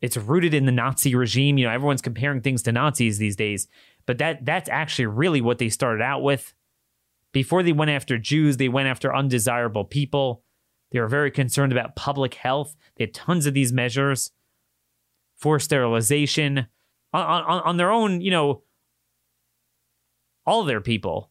[0.00, 1.58] It's rooted in the Nazi regime.
[1.58, 3.66] You know, everyone's comparing things to Nazis these days,
[4.06, 6.54] but that that's actually really what they started out with.
[7.32, 10.44] Before they went after Jews, they went after undesirable people.
[10.90, 12.76] They were very concerned about public health.
[12.96, 14.30] They had tons of these measures,
[15.36, 16.66] forced sterilization
[17.12, 18.62] on, on, on their own, you know,
[20.46, 21.30] all their people.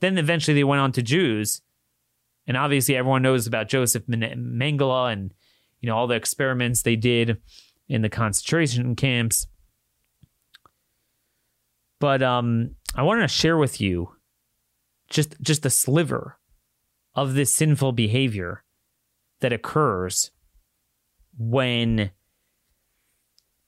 [0.00, 1.62] Then eventually they went on to Jews.
[2.46, 5.32] And obviously everyone knows about Joseph Mengele and,
[5.80, 7.40] you know, all the experiments they did
[7.88, 9.46] in the concentration camps.
[12.00, 14.10] But um, I wanted to share with you
[15.14, 16.38] just just a sliver
[17.14, 18.64] of this sinful behavior
[19.40, 20.30] that occurs
[21.38, 22.10] when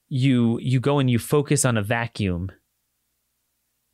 [0.09, 2.51] you you go and you focus on a vacuum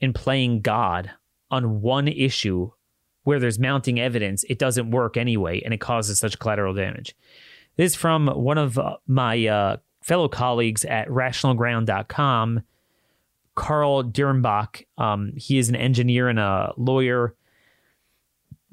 [0.01, 1.11] in playing God
[1.51, 2.71] on one issue
[3.25, 7.15] where there's mounting evidence, it doesn't work anyway, and it causes such collateral damage.
[7.77, 12.63] This is from one of uh, my uh, fellow colleagues at rationalground.com,
[13.55, 14.85] Karl Dierenbach.
[14.99, 17.37] Um, he is an engineer and a lawyer,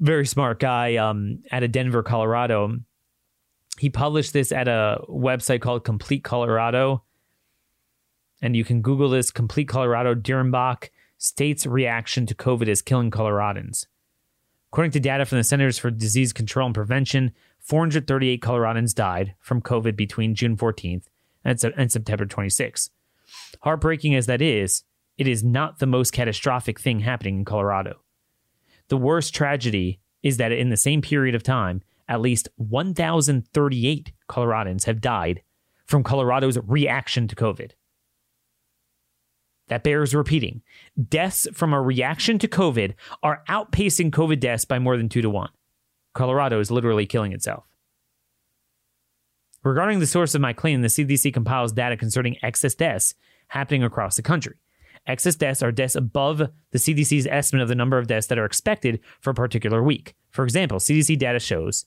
[0.00, 2.78] very smart guy um, out of Denver, Colorado.
[3.78, 7.04] He published this at a website called Complete Colorado.
[8.42, 13.86] And you can Google this Complete Colorado Dierenbach State's reaction to COVID is killing Coloradans.
[14.72, 19.60] According to data from the Centers for Disease Control and Prevention, 438 Coloradans died from
[19.60, 21.04] COVID between June 14th
[21.44, 22.88] and, and September 26th.
[23.62, 24.84] Heartbreaking as that is,
[25.18, 28.00] it is not the most catastrophic thing happening in Colorado.
[28.90, 34.84] The worst tragedy is that in the same period of time, at least 1,038 Coloradans
[34.84, 35.42] have died
[35.86, 37.70] from Colorado's reaction to COVID.
[39.68, 40.62] That bears repeating.
[41.08, 45.30] Deaths from a reaction to COVID are outpacing COVID deaths by more than two to
[45.30, 45.50] one.
[46.12, 47.64] Colorado is literally killing itself.
[49.62, 53.14] Regarding the source of my claim, the CDC compiles data concerning excess deaths
[53.48, 54.56] happening across the country.
[55.06, 58.44] Excess deaths are deaths above the CDC's estimate of the number of deaths that are
[58.44, 60.14] expected for a particular week.
[60.30, 61.86] For example, CDC data shows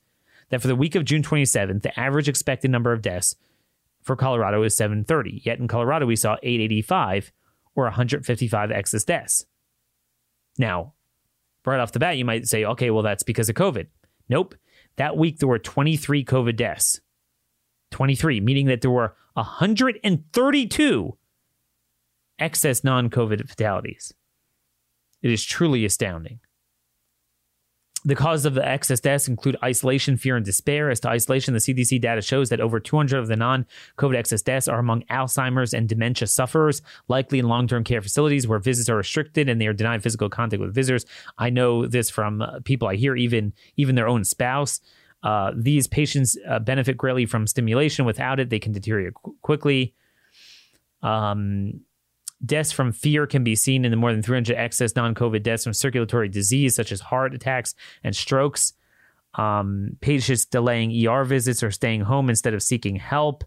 [0.50, 3.36] that for the week of June 27th, the average expected number of deaths
[4.02, 5.42] for Colorado is 730.
[5.46, 7.32] Yet in Colorado, we saw 885
[7.76, 9.46] or 155 excess deaths.
[10.58, 10.94] Now,
[11.66, 13.88] right off the bat, you might say, okay, well, that's because of COVID.
[14.30, 14.56] Nope.
[14.98, 17.02] That week, there were 23 COVID deaths.
[17.92, 21.18] 23, meaning that there were 132
[22.40, 24.14] excess non COVID fatalities.
[25.22, 26.40] It is truly astounding.
[28.06, 30.90] The causes of the excess deaths include isolation, fear, and despair.
[30.90, 33.66] As to isolation, the CDC data shows that over 200 of the non
[33.98, 38.46] COVID excess deaths are among Alzheimer's and dementia sufferers, likely in long term care facilities
[38.46, 41.06] where visits are restricted and they are denied physical contact with visitors.
[41.38, 44.82] I know this from uh, people I hear, even, even their own spouse.
[45.24, 48.04] Uh, these patients uh, benefit greatly from stimulation.
[48.04, 49.94] Without it, they can deteriorate qu- quickly.
[51.02, 51.82] Um,
[52.46, 55.64] Deaths from fear can be seen in the more than 300 excess non COVID deaths
[55.64, 58.74] from circulatory disease, such as heart attacks and strokes.
[59.36, 63.44] Um, patients delaying ER visits or staying home instead of seeking help.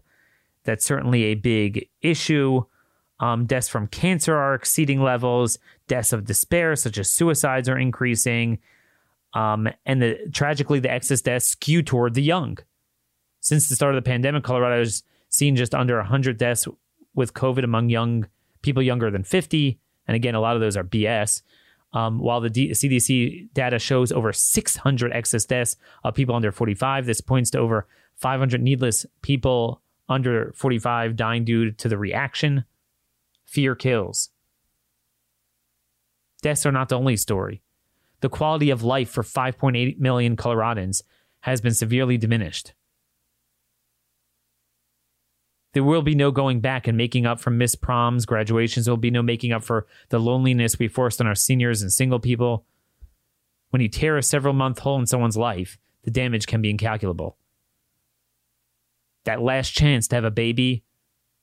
[0.63, 2.63] That's certainly a big issue.
[3.19, 5.57] Um, deaths from cancer are exceeding levels.
[5.87, 8.59] Deaths of despair, such as suicides, are increasing.
[9.33, 12.57] Um, and the, tragically, the excess deaths skew toward the young.
[13.39, 16.67] Since the start of the pandemic, Colorado has seen just under 100 deaths
[17.15, 18.27] with COVID among young
[18.67, 19.79] people younger than 50.
[20.07, 21.41] And again, a lot of those are BS.
[21.93, 27.05] Um, while the D- CDC data shows over 600 excess deaths of people under 45,
[27.05, 32.65] this points to over 500 needless people under 45 dying due to the reaction.
[33.45, 34.29] Fear kills.
[36.41, 37.61] Deaths are not the only story.
[38.19, 41.03] The quality of life for 5.8 million Coloradans
[41.41, 42.73] has been severely diminished.
[45.77, 48.87] There will be no going back and making up for missed proms, graduations.
[48.87, 51.93] There will be no making up for the loneliness we forced on our seniors and
[51.93, 52.65] single people.
[53.69, 57.37] When you tear a several month hole in someone's life, the damage can be incalculable.
[59.25, 60.83] That last chance to have a baby,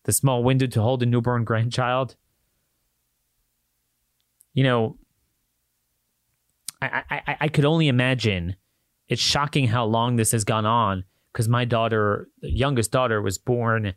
[0.03, 2.16] the small window to hold a newborn grandchild.
[4.53, 4.99] You know,
[6.82, 8.57] I, I, I could only imagine.
[9.07, 13.95] It's shocking how long this has gone on because my daughter, youngest daughter, was born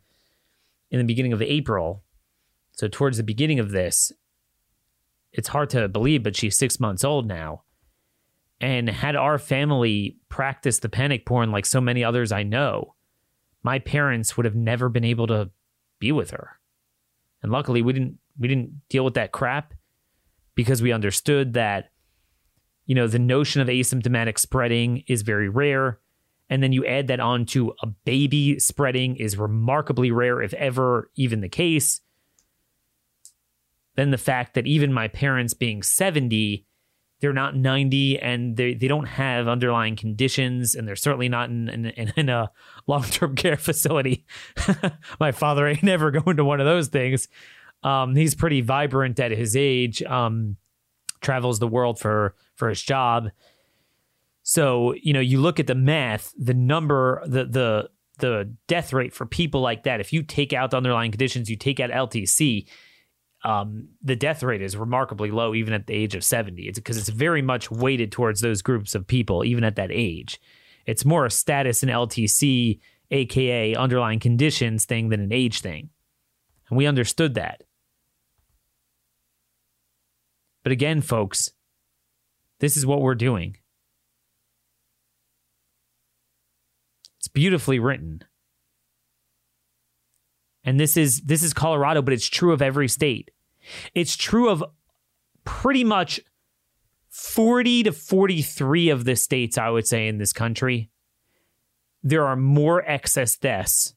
[0.92, 2.04] in the beginning of April.
[2.72, 4.12] So towards the beginning of this,
[5.32, 7.64] it's hard to believe, but she's six months old now.
[8.60, 12.96] And had our family practiced the panic porn like so many others I know,
[13.64, 15.52] my parents would have never been able to
[16.00, 16.60] be with her.
[17.44, 19.74] And luckily we didn't we didn't deal with that crap
[20.56, 21.92] because we understood that
[22.86, 26.00] you know the notion of asymptomatic spreading is very rare
[26.50, 31.10] and then you add that on to a baby spreading is remarkably rare, if ever
[31.16, 32.02] even the case.
[33.96, 36.66] Then the fact that even my parents being 70,
[37.20, 41.68] they're not 90 and they, they don't have underlying conditions and they're certainly not in,
[41.68, 42.52] in, in a
[42.86, 44.26] long-term care facility.
[45.20, 47.28] my father ain't never going to one of those things.
[47.84, 50.58] Um, he's pretty vibrant at his age, um,
[51.20, 53.32] travels the world for, for his job
[54.50, 57.90] so, you know, you look at the math, the number, the the
[58.20, 61.58] the death rate for people like that, if you take out the underlying conditions, you
[61.58, 62.66] take out LTC,
[63.44, 66.62] um, the death rate is remarkably low even at the age of 70.
[66.62, 70.40] It's because it's very much weighted towards those groups of people, even at that age.
[70.86, 72.80] It's more a status in LTC,
[73.12, 75.90] aka underlying conditions thing than an age thing.
[76.70, 77.64] And we understood that.
[80.64, 81.52] But again, folks,
[82.62, 83.58] this is what we're doing.
[87.38, 88.24] Beautifully written.
[90.64, 93.30] And this is this is Colorado, but it's true of every state.
[93.94, 94.64] It's true of
[95.44, 96.20] pretty much
[97.10, 100.90] 40 to 43 of the states, I would say, in this country.
[102.02, 103.94] There are more excess deaths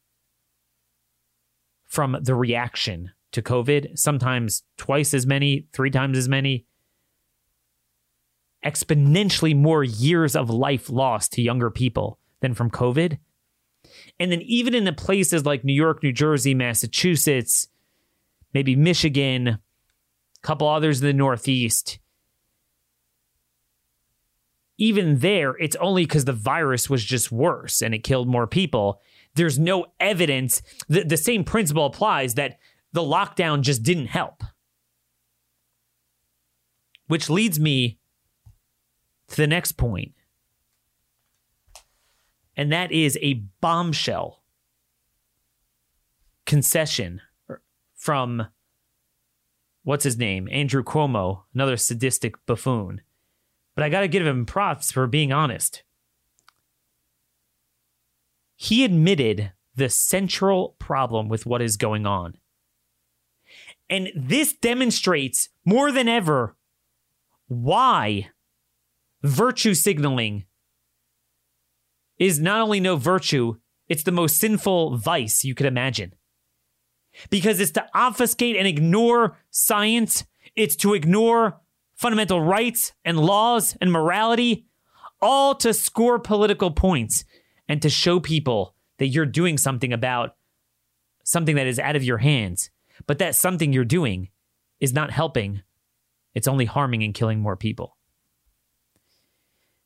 [1.87, 6.67] from the reaction to COVID, sometimes twice as many, three times as many,
[8.63, 13.17] exponentially more years of life lost to younger people than from COVID.
[14.21, 17.69] And then even in the places like New York, New Jersey, Massachusetts,
[18.53, 19.59] maybe Michigan, a
[20.43, 21.99] couple others in the Northeast,
[24.77, 29.01] even there, it's only because the virus was just worse and it killed more people.
[29.35, 30.61] There's no evidence.
[30.89, 32.59] The, the same principle applies that
[32.93, 34.43] the lockdown just didn't help.
[37.07, 37.99] Which leads me
[39.29, 40.13] to the next point
[42.61, 44.43] and that is a bombshell
[46.45, 47.23] concession
[47.95, 48.49] from
[49.83, 50.47] what's his name?
[50.53, 53.01] Andrew Cuomo, another sadistic buffoon.
[53.75, 55.85] But I got to give him props for being honest.
[58.57, 62.35] He admitted the central problem with what is going on.
[63.89, 66.57] And this demonstrates more than ever
[67.49, 68.29] why
[69.23, 70.45] virtue signaling
[72.21, 73.55] is not only no virtue,
[73.89, 76.15] it's the most sinful vice you could imagine.
[77.31, 81.59] Because it's to obfuscate and ignore science, it's to ignore
[81.97, 84.67] fundamental rights and laws and morality,
[85.21, 87.25] all to score political points
[87.69, 90.37] and to show people that you're doing something about
[91.25, 92.71] something that is out of your hands.
[93.07, 94.29] But that something you're doing
[94.79, 95.63] is not helping,
[96.35, 97.97] it's only harming and killing more people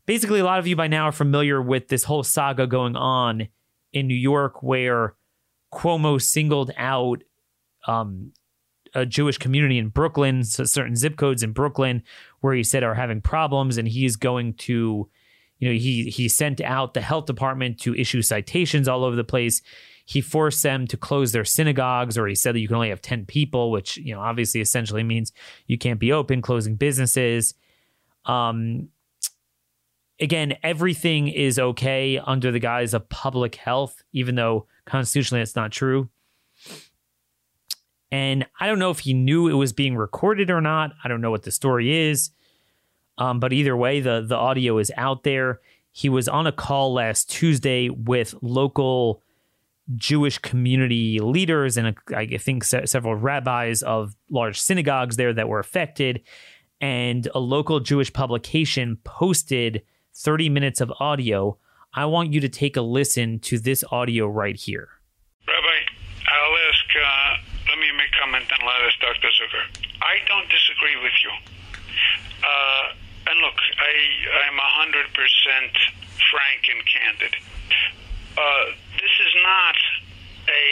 [0.07, 3.48] basically, a lot of you by now are familiar with this whole saga going on
[3.92, 5.14] in New York where
[5.72, 7.22] Cuomo singled out
[7.86, 8.32] um,
[8.94, 12.02] a Jewish community in Brooklyn, so certain zip codes in Brooklyn,
[12.40, 15.09] where he said are having problems, and he's going to,
[15.59, 19.24] you know, he he sent out the health department to issue citations all over the
[19.24, 19.62] place.
[20.07, 23.02] He forced them to close their synagogues, or he said that you can only have
[23.02, 25.32] ten people, which you know obviously essentially means
[25.66, 27.55] you can't be open, closing businesses.
[28.26, 28.88] Um,
[30.20, 35.72] again, everything is okay under the guise of public health, even though constitutionally it's not
[35.72, 36.08] true.
[38.10, 40.92] And I don't know if he knew it was being recorded or not.
[41.02, 42.30] I don't know what the story is.
[43.18, 45.60] Um, but either way, the the audio is out there.
[45.90, 49.22] He was on a call last Tuesday with local
[49.96, 55.60] Jewish community leaders and I think se- several rabbis of large synagogues there that were
[55.60, 56.22] affected.
[56.80, 59.82] And a local Jewish publication posted
[60.14, 61.58] 30 minutes of audio,
[61.92, 64.88] I want you to take a listen to this audio right here.
[65.46, 65.78] Rabbi,
[66.30, 67.36] I'll ask, uh,
[67.68, 69.28] let me make comment and let us Dr.
[69.34, 69.66] Zucker.
[70.02, 71.30] I don't disagree with you.
[72.46, 72.86] Uh,
[73.26, 73.94] and look, I,
[74.46, 74.58] I'm
[74.94, 75.02] 100%
[76.30, 77.34] frank and candid.
[78.38, 78.64] Uh,
[79.02, 79.76] this is not
[80.46, 80.66] a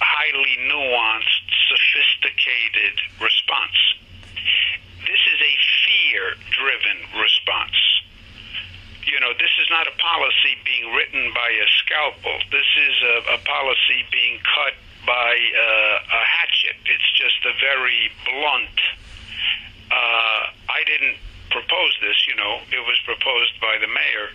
[0.00, 3.76] highly nuanced, sophisticated response.
[5.00, 7.76] This is a fear driven response
[9.06, 12.36] you know, this is not a policy being written by a scalpel.
[12.52, 14.76] This is a, a policy being cut
[15.08, 16.76] by uh, a hatchet.
[16.84, 18.78] It's just a very blunt.
[19.88, 21.16] Uh, I didn't
[21.48, 22.60] propose this, you know.
[22.68, 24.28] It was proposed by the mayor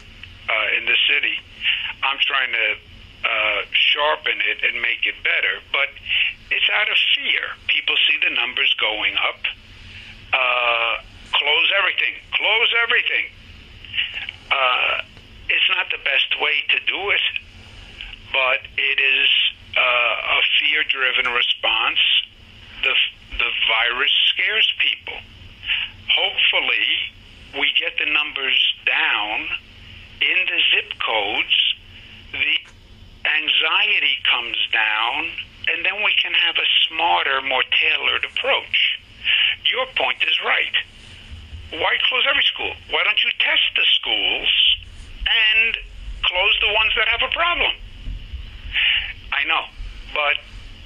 [0.50, 1.38] uh, in the city.
[2.02, 2.68] I'm trying to
[3.22, 5.94] uh, sharpen it and make it better, but
[6.50, 7.54] it's out of fear.
[7.70, 9.42] People see the numbers going up.
[10.34, 12.18] Uh, close everything.
[12.34, 13.30] Close everything
[14.52, 15.02] uh,
[15.50, 17.26] it's not the best way to do it,
[18.32, 19.30] but it is
[19.76, 22.00] uh, a fear-driven response.
[22.84, 22.94] The
[23.38, 25.20] the virus scares people.
[26.10, 26.90] Hopefully,
[27.60, 29.48] we get the numbers down
[30.22, 31.58] in the zip codes.
[32.32, 32.58] The
[33.28, 35.30] anxiety comes down,
[35.70, 39.00] and then we can have a smarter, more tailored approach.
[39.66, 40.76] Your point is right.
[41.72, 42.74] Why close every school?
[42.90, 44.67] Why don't you test the schools
[45.28, 45.78] and
[46.24, 47.74] close the ones that have a problem?
[49.32, 49.64] I know,
[50.14, 50.38] but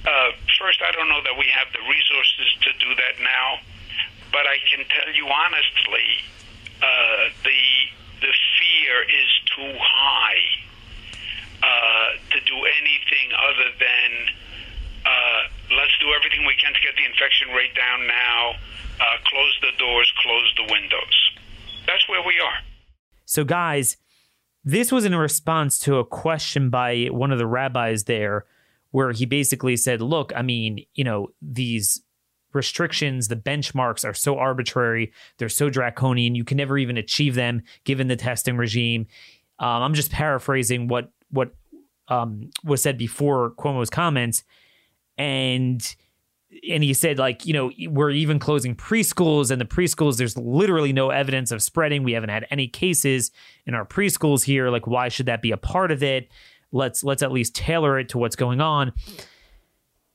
[0.09, 3.61] uh, first, I don't know that we have the resources to do that now,
[4.31, 6.07] but I can tell you honestly,
[6.81, 7.63] uh, the
[8.21, 10.43] the fear is too high
[11.63, 14.11] uh, to do anything other than
[15.05, 15.41] uh,
[15.75, 18.53] let's do everything we can to get the infection rate down now.
[18.99, 21.31] Uh, close the doors, close the windows.
[21.87, 22.59] That's where we are.
[23.25, 23.97] So, guys,
[24.63, 28.45] this was in response to a question by one of the rabbis there,
[28.91, 32.01] where he basically said, Look, I mean, you know, these
[32.53, 37.61] restrictions, the benchmarks are so arbitrary, they're so draconian, you can never even achieve them
[37.85, 39.07] given the testing regime.
[39.59, 41.55] Um, I'm just paraphrasing what what
[42.07, 44.43] um, was said before Cuomo's comments,
[45.17, 45.95] and
[46.69, 50.93] and he said like you know we're even closing preschools and the preschools there's literally
[50.93, 52.03] no evidence of spreading.
[52.03, 53.31] We haven't had any cases
[53.65, 54.69] in our preschools here.
[54.69, 56.29] Like why should that be a part of it?
[56.71, 58.93] Let's let's at least tailor it to what's going on.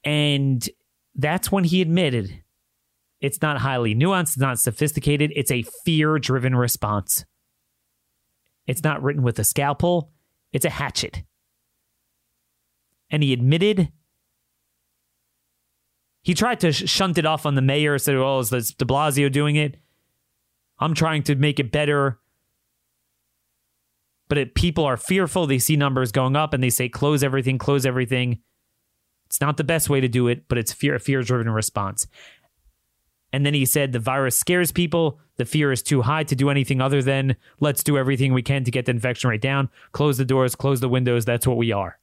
[0.04, 0.68] And
[1.14, 2.42] that's when he admitted
[3.20, 7.24] it's not highly nuanced it's not sophisticated it's a fear driven response.
[8.66, 10.12] It's not written with a scalpel
[10.52, 11.22] it's a hatchet.
[13.10, 13.92] And he admitted
[16.26, 18.84] he tried to sh- shunt it off on the mayor, said, "Well, is this De
[18.84, 19.76] Blasio doing it?"
[20.80, 22.18] I'm trying to make it better,
[24.26, 25.46] but it, people are fearful.
[25.46, 28.40] They see numbers going up, and they say, "Close everything, close everything."
[29.26, 32.08] It's not the best way to do it, but it's fear, a fear-driven response.
[33.32, 35.20] And then he said, "The virus scares people.
[35.36, 38.64] The fear is too high to do anything other than let's do everything we can
[38.64, 39.68] to get the infection rate down.
[39.92, 41.24] Close the doors, close the windows.
[41.24, 42.00] That's what we are."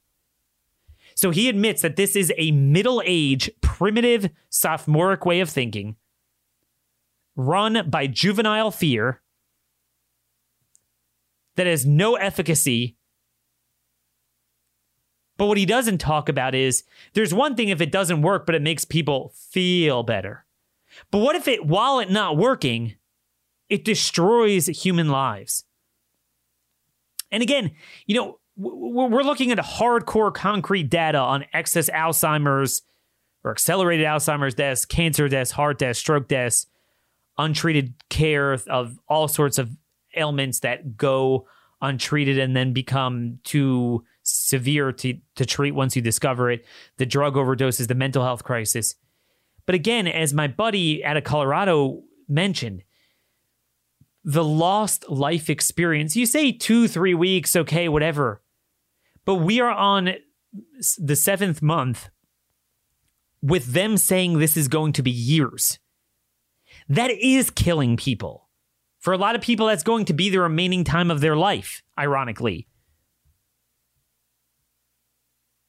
[1.14, 5.96] So he admits that this is a middle age, primitive, sophomoric way of thinking
[7.36, 9.20] run by juvenile fear
[11.56, 12.96] that has no efficacy.
[15.36, 16.84] But what he doesn't talk about is
[17.14, 20.46] there's one thing if it doesn't work, but it makes people feel better.
[21.10, 22.94] But what if it, while it not working,
[23.68, 25.64] it destroys human lives?
[27.32, 27.72] And again,
[28.06, 32.82] you know, we're looking at hardcore concrete data on excess Alzheimer's
[33.42, 36.66] or accelerated Alzheimer's deaths, cancer deaths, heart deaths, stroke deaths,
[37.36, 39.70] untreated care of all sorts of
[40.16, 41.46] ailments that go
[41.82, 46.64] untreated and then become too severe to, to treat once you discover it,
[46.96, 48.94] the drug overdoses, the mental health crisis.
[49.66, 52.84] But again, as my buddy out of Colorado mentioned,
[54.24, 58.40] the lost life experience, you say two, three weeks, okay, whatever.
[59.24, 60.14] But we are on
[60.98, 62.10] the seventh month
[63.42, 65.78] with them saying this is going to be years.
[66.88, 68.48] That is killing people.
[68.98, 71.82] For a lot of people, that's going to be the remaining time of their life,
[71.98, 72.66] ironically.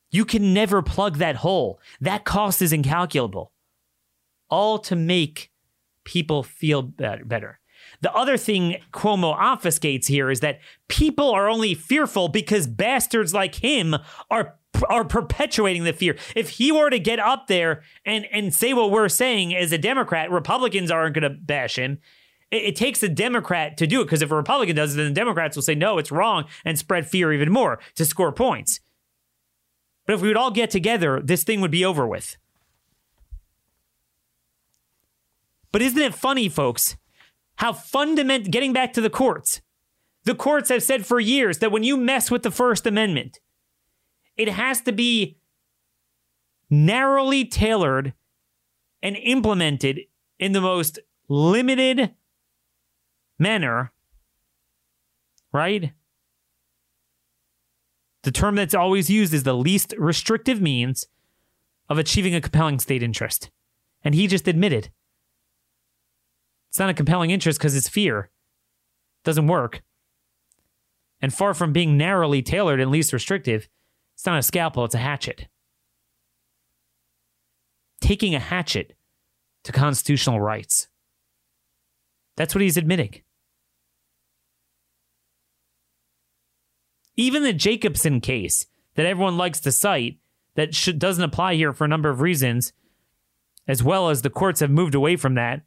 [0.10, 1.82] You can never plug that hole.
[2.00, 3.52] That cost is incalculable.
[4.50, 5.52] All to make
[6.06, 7.60] people feel better.
[8.02, 13.56] The other thing Cuomo obfuscates here is that people are only fearful because bastards like
[13.56, 13.96] him
[14.30, 14.56] are
[14.90, 16.18] are perpetuating the fear.
[16.36, 19.78] If he were to get up there and and say what we're saying as a
[19.78, 22.00] Democrat, Republicans aren't going to bash him.
[22.52, 25.08] It, it, takes a Democrat to do it because if a Republican does it, then
[25.08, 28.82] the Democrats will say no, it's wrong and spread fear even more to score points.
[30.06, 32.38] But if we would all get together, this thing would be over with.
[35.72, 36.96] But isn't it funny, folks,
[37.58, 39.62] how fundamental, getting back to the courts,
[40.24, 43.40] the courts have said for years that when you mess with the First Amendment,
[44.36, 45.38] it has to be
[46.70, 48.14] narrowly tailored
[49.02, 50.02] and implemented
[50.40, 51.00] in the most
[51.30, 52.14] limited
[53.38, 53.92] manner,
[55.52, 55.94] right?
[58.24, 61.06] The term that's always used is the least restrictive means
[61.88, 63.52] of achieving a compelling state interest.
[64.04, 64.90] And he just admitted
[66.76, 68.20] it's not a compelling interest because it's fear.
[68.20, 69.82] It doesn't work.
[71.22, 73.70] And far from being narrowly tailored and least restrictive,
[74.14, 75.48] it's not a scalpel, it's a hatchet.
[78.02, 78.94] Taking a hatchet
[79.64, 80.90] to constitutional rights.
[82.36, 83.22] That's what he's admitting.
[87.16, 88.66] Even the Jacobson case
[88.96, 90.18] that everyone likes to cite
[90.56, 92.74] that should, doesn't apply here for a number of reasons,
[93.66, 95.62] as well as the courts have moved away from that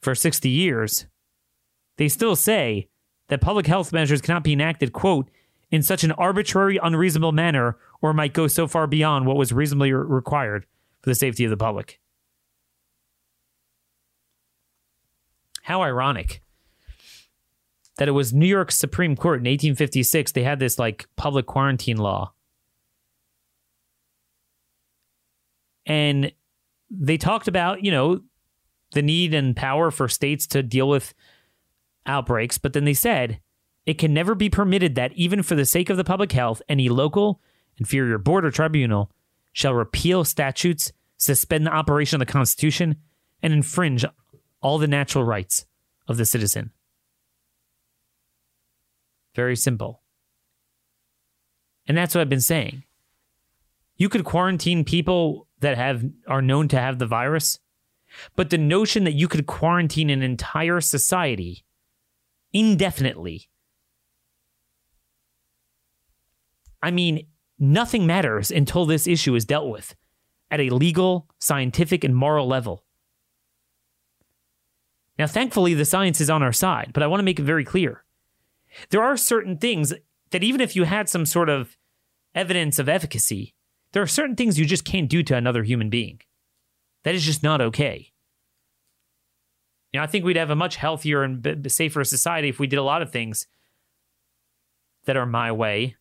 [0.00, 1.06] for 60 years,
[1.96, 2.88] they still say
[3.28, 5.30] that public health measures cannot be enacted, quote,
[5.70, 9.92] in such an arbitrary, unreasonable manner or might go so far beyond what was reasonably
[9.92, 10.66] re- required
[11.02, 12.00] for the safety of the public.
[15.62, 16.42] How ironic
[17.98, 20.32] that it was New York Supreme Court in 1856.
[20.32, 22.32] They had this like public quarantine law.
[25.84, 26.32] And
[26.90, 28.20] they talked about, you know,
[28.92, 31.14] the need and power for states to deal with
[32.06, 33.40] outbreaks, but then they said
[33.86, 36.88] it can never be permitted that, even for the sake of the public health, any
[36.88, 37.40] local,
[37.78, 39.10] inferior board, or tribunal
[39.52, 42.96] shall repeal statutes, suspend the operation of the Constitution,
[43.42, 44.04] and infringe
[44.60, 45.66] all the natural rights
[46.06, 46.70] of the citizen.
[49.34, 50.02] Very simple.
[51.86, 52.84] And that's what I've been saying.
[53.96, 57.58] You could quarantine people that have are known to have the virus,
[58.36, 61.64] but the notion that you could quarantine an entire society
[62.52, 63.48] indefinitely
[66.82, 67.26] I mean,
[67.58, 69.94] nothing matters until this issue is dealt with
[70.50, 72.84] at a legal, scientific, and moral level.
[75.18, 77.64] Now, thankfully, the science is on our side, but I want to make it very
[77.64, 78.04] clear.
[78.90, 79.92] There are certain things
[80.30, 81.76] that, even if you had some sort of
[82.34, 83.54] evidence of efficacy,
[83.92, 86.20] there are certain things you just can't do to another human being.
[87.04, 88.12] That is just not okay.
[89.92, 92.78] You know, I think we'd have a much healthier and safer society if we did
[92.78, 93.46] a lot of things
[95.06, 95.96] that are my way.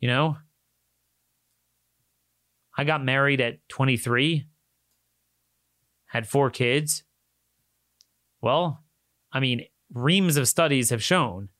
[0.00, 0.38] You know,
[2.76, 4.46] I got married at 23
[6.10, 7.04] had four kids.
[8.40, 8.82] Well,
[9.32, 11.50] I mean, reams of studies have shown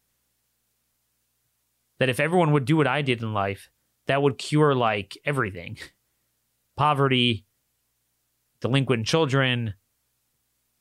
[2.00, 3.70] that if everyone would do what I did in life,
[4.08, 5.78] that would cure like everything
[6.80, 7.44] poverty,
[8.62, 9.74] delinquent children,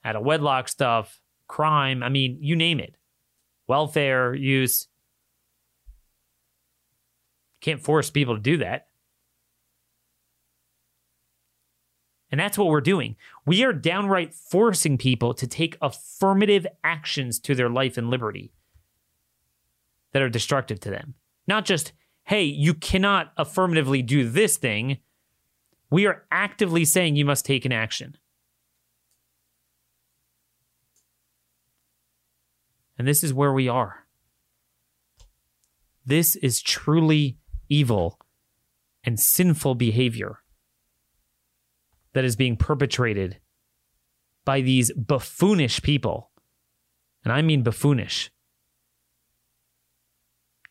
[0.06, 1.20] out of wedlock stuff,
[1.50, 2.02] crime.
[2.02, 2.95] I mean, you name it.
[3.68, 4.88] Welfare use.
[7.60, 8.88] Can't force people to do that.
[12.32, 13.18] And that's what we're doing.
[13.45, 18.54] We are downright forcing people to take affirmative actions to their life and liberty
[20.14, 21.16] that are destructive to them.
[21.45, 21.91] Not just,
[22.24, 25.00] hey, you cannot affirmatively do this thing.
[25.90, 28.18] We are actively saying you must take an action.
[32.98, 34.06] And this is where we are.
[36.06, 37.38] This is truly
[37.70, 38.20] evil
[39.04, 40.40] and sinful behavior
[42.14, 43.38] that is being perpetrated
[44.44, 46.32] by these buffoonish people.
[47.24, 48.30] And I mean buffoonish.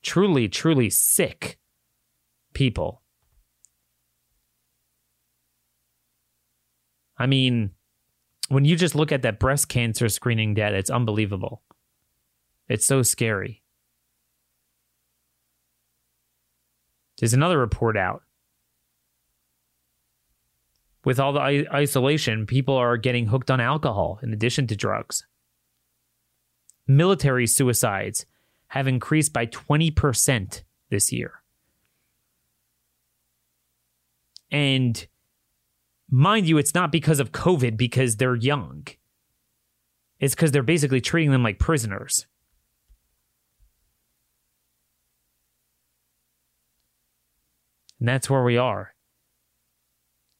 [0.02, 1.58] Truly, truly sick
[2.52, 3.02] people.
[7.18, 7.72] I mean,
[8.48, 11.62] when you just look at that breast cancer screening data, it's unbelievable.
[12.68, 13.62] It's so scary.
[17.18, 18.22] There's another report out
[21.08, 25.24] with all the isolation, people are getting hooked on alcohol in addition to drugs.
[26.86, 28.26] Military suicides
[28.68, 31.42] have increased by 20% this year.
[34.50, 35.06] And
[36.10, 38.86] mind you, it's not because of COVID, because they're young.
[40.18, 42.26] It's because they're basically treating them like prisoners.
[48.00, 48.94] And that's where we are.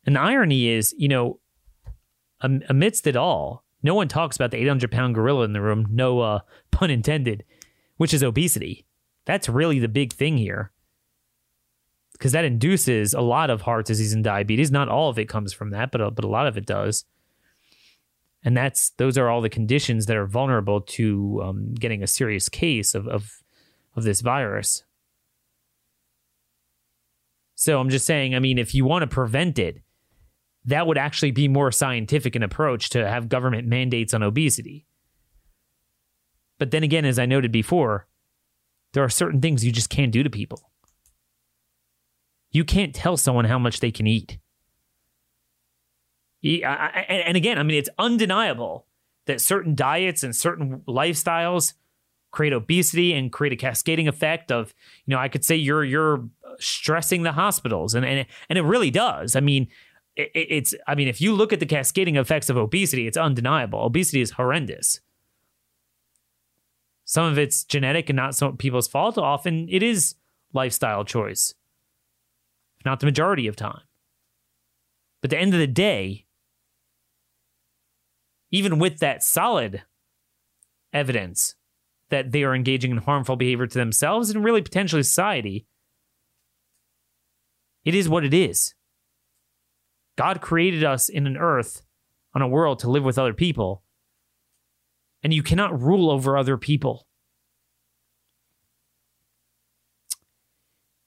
[0.05, 1.41] And the irony is, you know,
[2.41, 6.21] amidst it all, no one talks about the 800 pound gorilla in the room, no
[6.21, 6.41] uh,
[6.71, 7.45] pun intended,
[7.97, 8.87] which is obesity.
[9.25, 10.73] That's really the big thing here.
[12.19, 14.73] Because that induces a lot of heart disease and diabetes.
[14.73, 17.05] Not all of it comes from that, but a, but a lot of it does.
[18.45, 22.49] And that's those are all the conditions that are vulnerable to um, getting a serious
[22.49, 23.43] case of, of
[23.97, 24.85] of this virus.
[27.55, 29.83] So I'm just saying, I mean, if you want to prevent it,
[30.65, 34.87] that would actually be more scientific an approach to have government mandates on obesity.
[36.59, 38.07] But then again, as I noted before,
[38.93, 40.71] there are certain things you just can't do to people.
[42.59, 44.37] You can't tell someone how much they can eat.
[46.43, 48.85] And again, I mean, it's undeniable
[49.27, 51.75] that certain diets and certain lifestyles
[52.33, 54.75] create obesity and create a cascading effect of,
[55.07, 56.29] you know, I could say you're you're
[56.59, 59.37] stressing the hospitals, and and and it really does.
[59.37, 59.69] I mean,
[60.17, 63.79] it, it's I mean, if you look at the cascading effects of obesity, it's undeniable.
[63.85, 64.99] Obesity is horrendous.
[67.05, 69.17] Some of it's genetic and not some people's fault.
[69.17, 70.17] Often it is
[70.53, 71.55] lifestyle choice,
[72.85, 73.81] not the majority of time.
[75.21, 76.27] But at the end of the day,
[78.51, 79.83] even with that solid
[80.93, 81.55] evidence
[82.11, 85.67] that they are engaging in harmful behavior to themselves and really potentially society,
[87.85, 88.75] it is what it is.
[90.17, 91.83] God created us in an earth,
[92.35, 93.83] on a world to live with other people,
[95.23, 97.08] and you cannot rule over other people.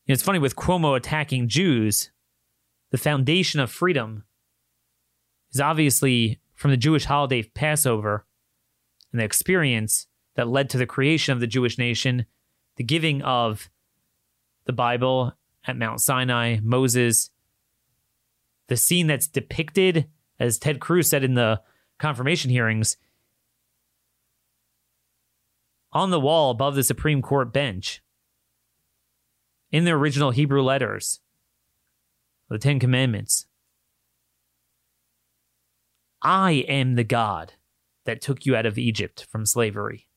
[0.07, 2.11] It's funny with Cuomo attacking Jews,
[2.89, 4.23] the foundation of freedom
[5.53, 8.25] is obviously from the Jewish holiday Passover
[9.11, 12.25] and the experience that led to the creation of the Jewish nation,
[12.77, 13.69] the giving of
[14.65, 15.33] the Bible
[15.65, 17.29] at Mount Sinai, Moses,
[18.67, 20.07] the scene that's depicted,
[20.39, 21.61] as Ted Cruz said in the
[21.99, 22.97] confirmation hearings,
[25.93, 28.01] on the wall above the Supreme Court bench,
[29.71, 31.19] in the original Hebrew letters,
[32.49, 33.45] the Ten Commandments.
[36.21, 37.53] I am the God
[38.05, 40.07] that took you out of Egypt from slavery.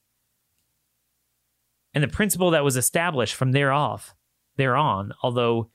[1.95, 4.15] And the principle that was established from there off,
[4.57, 5.71] thereon, although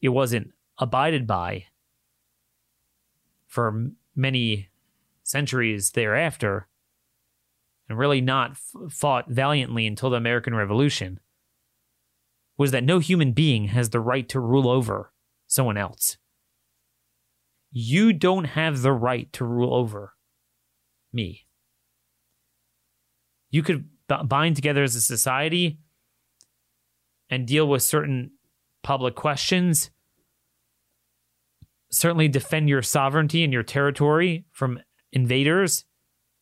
[0.00, 1.66] it wasn't abided by
[3.46, 4.68] for many
[5.22, 6.68] centuries thereafter,
[7.88, 11.20] and really not f- fought valiantly until the American Revolution,
[12.56, 15.12] was that no human being has the right to rule over
[15.46, 16.16] someone else.
[17.72, 20.14] You don't have the right to rule over
[21.12, 21.46] me.
[23.50, 25.78] You could b- bind together as a society
[27.30, 28.32] and deal with certain
[28.82, 29.90] public questions,
[31.90, 34.80] certainly defend your sovereignty and your territory from
[35.12, 35.84] invaders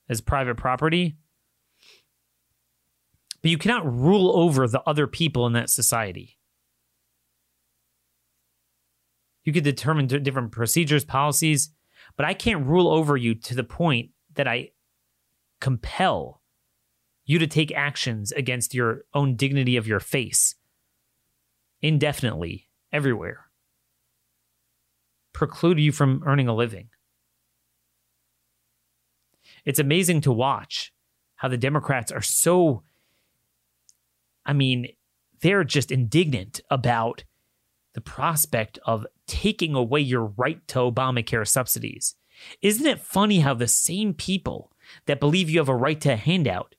[0.08, 1.16] as private property.
[3.43, 6.38] But you cannot rule over the other people in that society.
[9.45, 11.70] You could determine different procedures, policies,
[12.16, 14.70] but I can't rule over you to the point that I
[15.61, 16.40] compel
[17.24, 20.55] you to take actions against your own dignity of your face
[21.80, 23.47] indefinitely everywhere.
[25.32, 26.88] Preclude you from earning a living.
[29.64, 30.93] It's amazing to watch
[31.36, 32.82] how the Democrats are so,
[34.45, 34.88] I mean,
[35.40, 37.24] they're just indignant about
[37.95, 42.14] the prospect of taking away your right to Obamacare subsidies.
[42.61, 44.72] Isn't it funny how the same people
[45.07, 46.74] that believe you have a right to a handout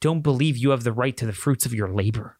[0.00, 2.38] don't believe you have the right to the fruits of your labor?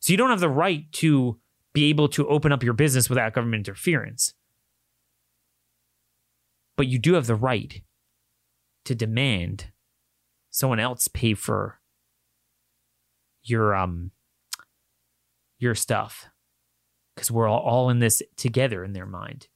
[0.00, 1.40] So you don't have the right to
[1.72, 4.34] be able to open up your business without government interference.
[6.76, 7.82] But you do have the right
[8.84, 9.66] to demand
[10.50, 11.80] someone else pay for
[13.48, 14.10] your um
[15.58, 16.26] your stuff
[17.14, 19.48] because we're all, all in this together in their mind.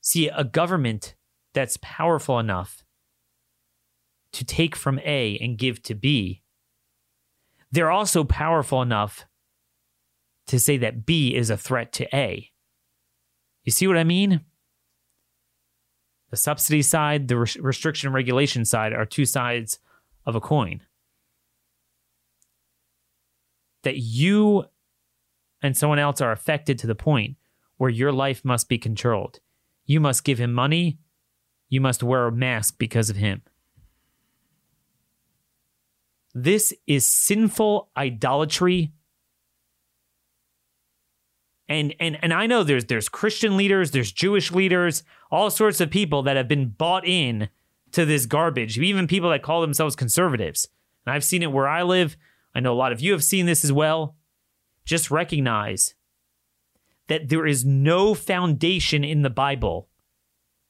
[0.00, 1.14] See, a government
[1.52, 2.82] that's powerful enough
[4.32, 6.42] to take from A and give to B,
[7.70, 9.26] they're also powerful enough
[10.46, 12.50] to say that B is a threat to A.
[13.64, 14.40] You see what I mean?
[16.30, 19.78] The subsidy side, the restriction and regulation side are two sides
[20.24, 20.82] of a coin
[23.82, 24.64] that you
[25.62, 27.36] and someone else are affected to the point
[27.76, 29.40] where your life must be controlled.
[29.86, 30.98] You must give him money.
[31.68, 33.42] You must wear a mask because of him.
[36.34, 38.92] This is sinful idolatry.
[41.68, 45.90] And, and and I know there's there's Christian leaders, there's Jewish leaders, all sorts of
[45.90, 47.48] people that have been bought in
[47.92, 50.68] to this garbage, even people that call themselves conservatives.
[51.06, 52.16] And I've seen it where I live.
[52.54, 54.16] I know a lot of you have seen this as well.
[54.84, 55.94] Just recognize
[57.08, 59.88] that there is no foundation in the Bible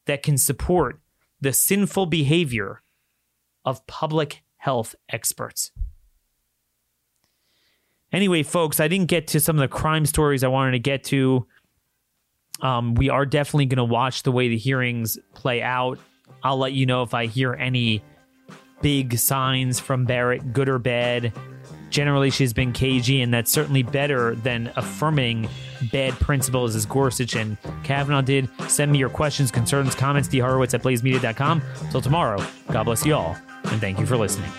[0.06, 1.00] that can support
[1.40, 2.82] the sinful behavior
[3.64, 5.70] of public health experts.
[8.12, 11.04] Anyway, folks, I didn't get to some of the crime stories I wanted to get
[11.04, 11.46] to.
[12.60, 15.98] Um, we are definitely going to watch the way the hearings play out.
[16.42, 18.02] I'll let you know if I hear any
[18.82, 21.32] big signs from Barrett, good or bad.
[21.90, 25.48] Generally, she's been cagey, and that's certainly better than affirming
[25.92, 28.48] bad principles as Gorsuch and Kavanaugh did.
[28.68, 31.62] Send me your questions, concerns, comments, dhorowitz at blazemedia.com.
[31.90, 34.50] Till tomorrow, God bless you all, and thank you for listening.